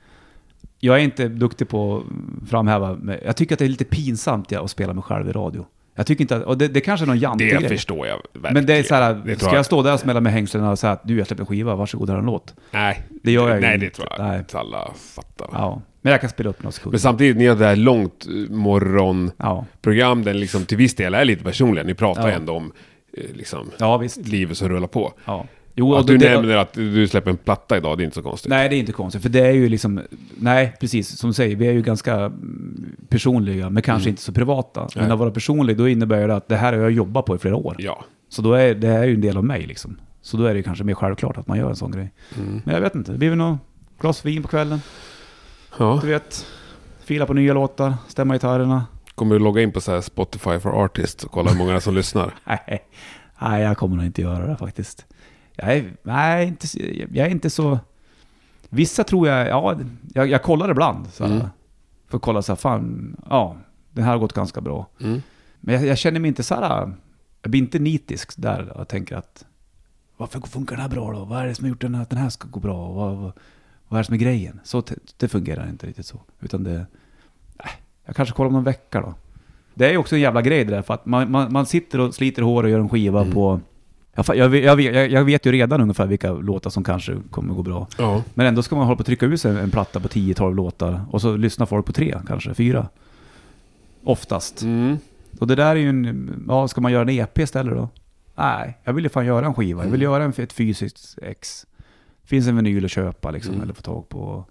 [0.80, 1.96] Jag är inte duktig på
[2.44, 5.32] att framhäva, jag tycker att det är lite pinsamt ja, att spela mig själv i
[5.32, 5.66] radio.
[5.94, 7.68] Jag tycker inte att, och det, det kanske är någon jantig Det grej.
[7.68, 8.54] förstår jag verkligen.
[8.54, 10.70] Men det är så här, Det ska tror jag stå där och smälla med hängslena
[10.70, 12.54] och säga att du, jag släpper en skiva, varsågod, här är en låt.
[12.70, 13.86] Nej, Det gör jag Nej, inte.
[13.86, 14.38] det tror jag Nej.
[14.38, 15.48] inte alla fattar.
[15.52, 16.92] Ja, men jag kan spela upp några sekunder.
[16.92, 21.14] Men samtidigt, ni har det här långt eh, morgonprogram, Ja, den liksom till viss del
[21.14, 21.84] är lite personliga.
[21.84, 22.34] Ni pratar Ja.
[22.34, 22.72] ändå om
[23.12, 25.12] eh, liksom, ja livet som rullar på.
[25.24, 25.46] Ja.
[25.78, 28.22] Jo, att du det- nämner att du släpper en platta idag, det är inte så
[28.22, 28.50] konstigt.
[28.50, 29.22] Nej, det är inte konstigt.
[29.22, 30.00] För det är ju liksom...
[30.38, 31.18] Nej, precis.
[31.18, 34.80] Som du säger, vi är ju ganska mm, personliga, men kanske inte så privata.
[34.80, 35.08] Men Mm.
[35.08, 35.12] Nej.
[35.12, 37.56] att vara personlig, då innebär det att det här har jag jobbat på i flera
[37.56, 37.76] år.
[37.78, 38.04] Ja.
[38.28, 39.96] Så då är det är ju en del av mig liksom.
[40.22, 42.12] Så då är det kanske mer självklart att man gör en sån grej.
[42.38, 42.62] Mm.
[42.64, 43.58] Men jag vet inte, det blir väl något
[44.00, 44.80] glas vin på kvällen.
[45.78, 45.98] ja.
[46.02, 46.46] Du vet,
[47.04, 48.86] fila på nya låtar, stämma gitarrerna.
[49.14, 52.34] Kommer du logga in på så Spotify for Artists och kolla hur många som lyssnar?
[52.44, 52.82] Nej,
[53.40, 55.06] nej, jag kommer nog inte göra det faktiskt.
[55.58, 56.66] Jag är, nej, inte,
[57.18, 57.78] jag är inte så...
[58.68, 59.76] Vissa tror jag, ja,
[60.14, 61.06] jag, jag kollar ibland.
[61.12, 61.46] Så här, Mm.
[62.08, 63.56] För att kolla så här, fan, ja,
[63.92, 64.86] den här har gått ganska bra.
[65.00, 65.22] Mm.
[65.60, 66.92] Men jag, jag känner mig inte så här,
[67.42, 69.44] jag blir inte nitisk där och tänker att
[70.16, 71.24] varför funkar den här bra då?
[71.24, 72.88] Vad är det som har gjort den här, att den här ska gå bra?
[72.92, 73.32] Vad, vad,
[73.88, 74.60] vad är det som är grejen?
[74.64, 74.82] Så
[75.16, 76.20] det fungerar inte riktigt så.
[76.40, 76.86] Utan det,
[77.64, 77.72] nej,
[78.04, 79.14] jag kanske kollar om någon vecka då.
[79.74, 82.00] Det är ju också en jävla grej det där, för att man, man, man sitter
[82.00, 83.32] och sliter hår och gör en skiva Mm.
[83.34, 83.60] på...
[84.26, 87.62] Jag, jag, vet- jag, jag, vet ju redan ungefär vilka låtar som kanske kommer gå
[87.62, 87.86] bra.
[87.98, 88.22] Ja.
[88.34, 91.04] Men ändå ska man hålla på att trycka ut sig en, platta på 10-12 låtar
[91.10, 92.88] och så lyssnar folk på tre, kanske fyra.
[94.04, 94.62] Oftast.
[94.62, 94.96] Mm.
[95.40, 96.44] Och det där är ju en...
[96.48, 97.88] Ja, ska man göra en EP istället då?
[98.36, 99.84] Nej, jag vill ju fan göra en skiva.
[99.84, 101.66] Jag vill göra en, ett fysiskt ex.
[102.24, 103.62] Finns en vinyl att köpa liksom, Mm.
[103.64, 104.44] eller få tag på.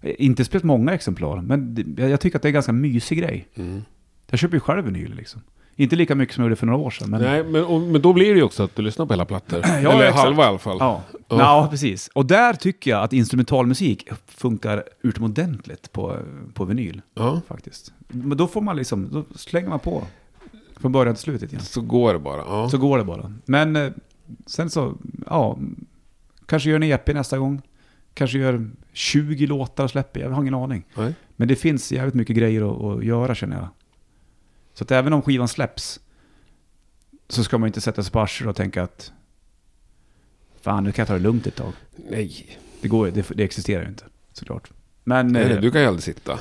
[0.00, 3.48] Eh, Inte speciellt många exemplar, men jag tycker att det är en ganska mysig grej.
[3.54, 3.82] Mm.
[4.30, 5.40] Jag köper ju själv vinyl liksom.
[5.80, 7.22] Inte lika mycket som jag gjorde för några år sedan, men...
[7.22, 9.60] Nej, men, och, men då blir det ju också att du lyssnar på hela plattor.
[9.64, 10.18] Ja, Eller exakt.
[10.24, 10.76] halva i alla fall.
[10.80, 11.02] Ja.
[11.12, 11.24] Ja.
[11.28, 11.68] Ja.
[11.70, 12.10] precis.
[12.14, 16.16] Och där tycker jag att instrumentalmusik funkar utomordentligt på,
[16.54, 17.40] på vinyl, Ja.
[17.48, 17.92] faktiskt.
[18.08, 20.02] Men då får man liksom, då slänger man på
[20.80, 21.64] från början till slutet igen.
[21.64, 22.42] Så går det bara.
[22.48, 22.68] Ja.
[22.70, 23.32] Så går det bara.
[23.44, 23.90] Men eh,
[24.46, 24.94] sen så,
[25.26, 25.58] ja,
[26.46, 27.62] kanske gör en EP nästa gång.
[28.14, 30.84] Kanske gör 20 låtar och släpper, jag har ingen aning.
[30.96, 31.14] Nej.
[31.36, 33.68] Men det finns jävligt mycket grejer att, att göra känner jag.
[34.78, 36.00] Så att även om skivan släpps
[37.28, 39.12] så ska man inte sätta sig på arslet och tänka att
[40.60, 41.72] fan nu kan jag ta det lugnt ett tag.
[42.10, 42.58] Nej.
[42.80, 44.70] Det, går, det, det existerar ju inte såklart.
[45.04, 46.38] Men Nej, eh, du kan ju aldrig sitta.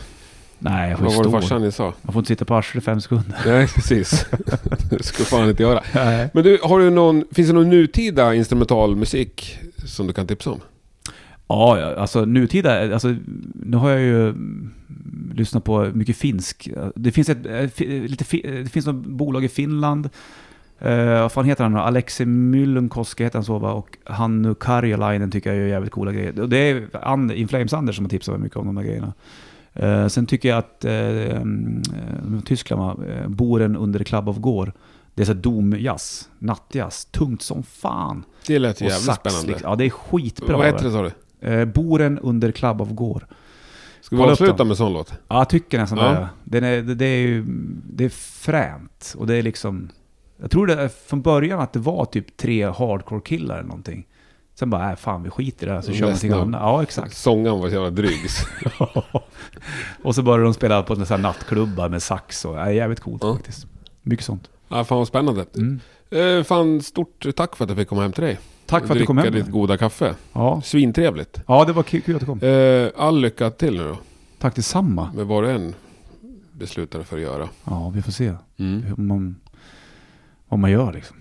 [0.60, 1.94] nej, jag får Vad var det farsan sa?
[2.02, 3.42] Man får inte sitta på arslet i fem sekunder.
[3.46, 4.26] Nej, precis.
[4.90, 5.84] det ska fan inte göra.
[5.96, 6.30] Nej.
[6.34, 10.62] Men du, har du någon, finns det någon nutida instrumentalmusik som du kan tipsa om?
[11.48, 13.16] Ja, alltså nutida, alltså
[13.54, 14.72] nu har jag ju mm,
[15.34, 16.70] lyssnat på mycket finsk.
[16.96, 20.10] Det finns ett, eh, fi- lite, fi- det finns något bolag i Finland.
[20.86, 21.80] Uh, vad fan heter han nu?
[21.80, 23.72] Alexei Myllykoski heter han så va?
[23.72, 26.40] Och Hannu Karjalainen tycker jag gör jävligt coola grejer.
[26.42, 28.84] Och det är And, In Flames Anders som har tipsat mig mycket om de här
[28.84, 29.14] grejerna.
[29.74, 32.98] Eh, sen tycker jag att uh, um, Tyskland, va?
[33.28, 34.72] Boren under Club of Gore.
[35.16, 38.24] Det är så domjazz, nattjazz, tungt som fan.
[38.48, 39.48] Det lät Och jävligt sax, spännande.
[39.48, 39.70] liksom.
[39.70, 40.58] Ja, det är skitbra.
[40.58, 41.12] Vad heter det sa du?
[41.42, 43.26] Eh, Boren under Club of Gore.
[44.02, 45.14] Ska vi avsluta med sån låt?
[45.28, 46.28] Ja, jag tycker nästan Ja.
[46.44, 46.58] det.
[46.58, 47.44] Är, det, det är ju,
[47.94, 49.16] det är fränt.
[49.18, 49.90] Och det är liksom...
[50.42, 54.08] Jag tror det från början att det var typ tre hardcore-killar eller någonting.
[54.60, 56.62] Sen bara, äh, fan vi skiter i det här så kör vi någonting annat.
[56.62, 57.16] Ja, exakt.
[57.18, 58.20] Sångaren var så jävla dryg.
[60.04, 63.34] och så började de spela på här nattklubbar med sax och, äh, jävligt coolt Ja.
[63.36, 63.68] faktiskt.
[64.02, 64.50] Mycket sånt.
[64.68, 65.46] ja, fan vad spännande.
[65.56, 65.80] Mm.
[66.10, 68.40] Eh, fan, stort tack för att jag fick komma hem till dig.
[68.68, 69.32] Tack för att du kom hem.
[69.32, 70.16] Dricka ditt goda kaffe.
[70.34, 70.62] Ja.
[70.64, 71.42] Svintrevligt.
[71.48, 72.40] ja, det var kul att du kom.
[72.42, 73.98] Eh, all lycka till nu då.
[74.40, 75.12] Tack detsamma.
[75.16, 75.74] Med vad du än
[76.52, 77.50] beslutar för att göra.
[77.64, 78.82] Ja, vi får se Mm.
[78.84, 79.36] hur man,
[80.50, 81.18] vad man gör liksom.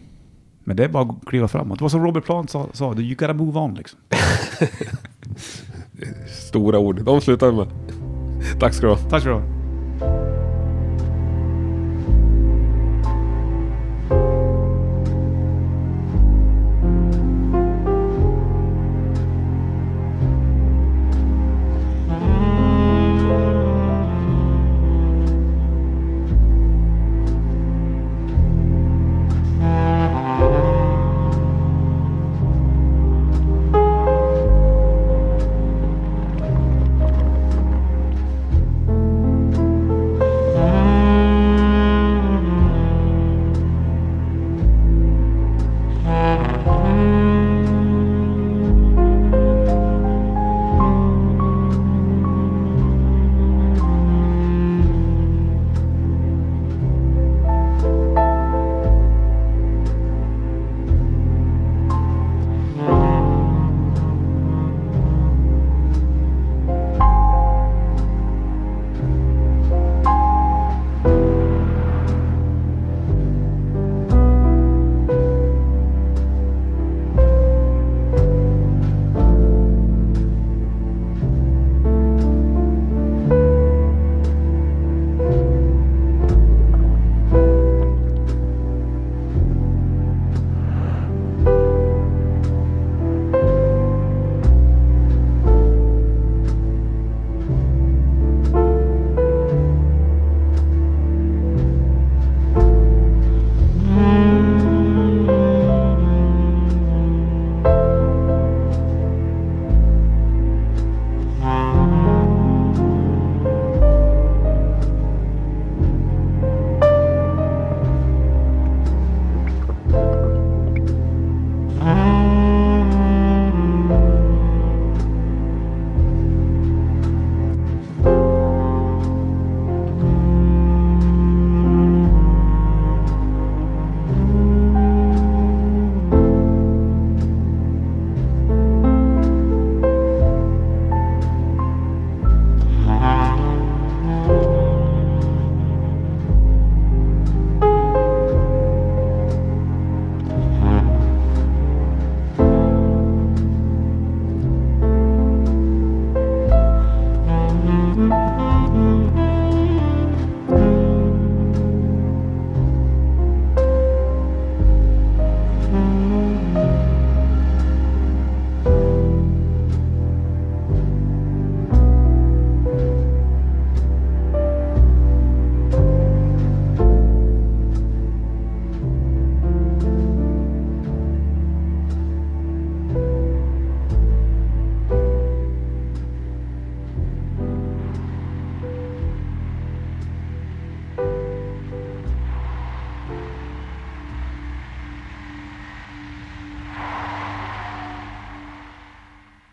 [0.65, 1.79] Men det är bara att kliva framåt.
[1.79, 3.99] Det var som Robert Plant sa, sa you gotta move on liksom.
[6.49, 7.03] Stora ord.
[7.05, 7.67] De slutar med.
[8.61, 8.99] Tack ska du ha.
[9.11, 10.36] Tack så du ha.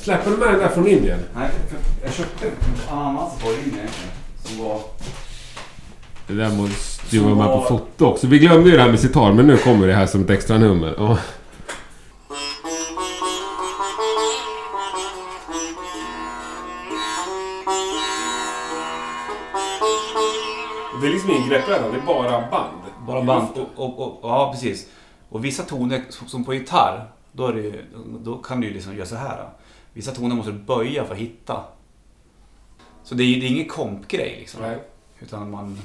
[0.03, 1.19] Släpper du med den där från Indien?
[1.35, 1.49] Nej,
[2.03, 2.53] jag köpte en
[2.89, 3.87] ananas på linjen
[4.43, 4.79] som var...
[6.27, 8.27] Det där måste ju vara med på foto också.
[8.27, 10.57] Vi glömde ju det här med sitar, men nu kommer det här som ett extra
[10.57, 10.95] nummer.
[10.97, 11.17] Ja.
[21.01, 22.81] Det är liksom ingen greppbräda, det är bara band.
[23.07, 24.87] Bara band och, och, och, ja precis.
[25.29, 27.73] Och vissa toner, som på gitarr, då, är det,
[28.23, 29.49] då kan du ju liksom göra så här.
[29.93, 31.63] Vissa toner måste du böja för att hitta.
[33.03, 34.61] Så det är, det är ingen kompgrej liksom.
[34.61, 34.77] Nej.
[35.19, 35.79] Utan man...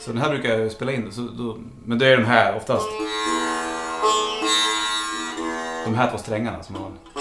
[0.00, 1.12] Så den här brukar jag spela in.
[1.12, 2.86] Så då, men det är de här oftast.
[5.84, 7.11] De här två strängarna som man...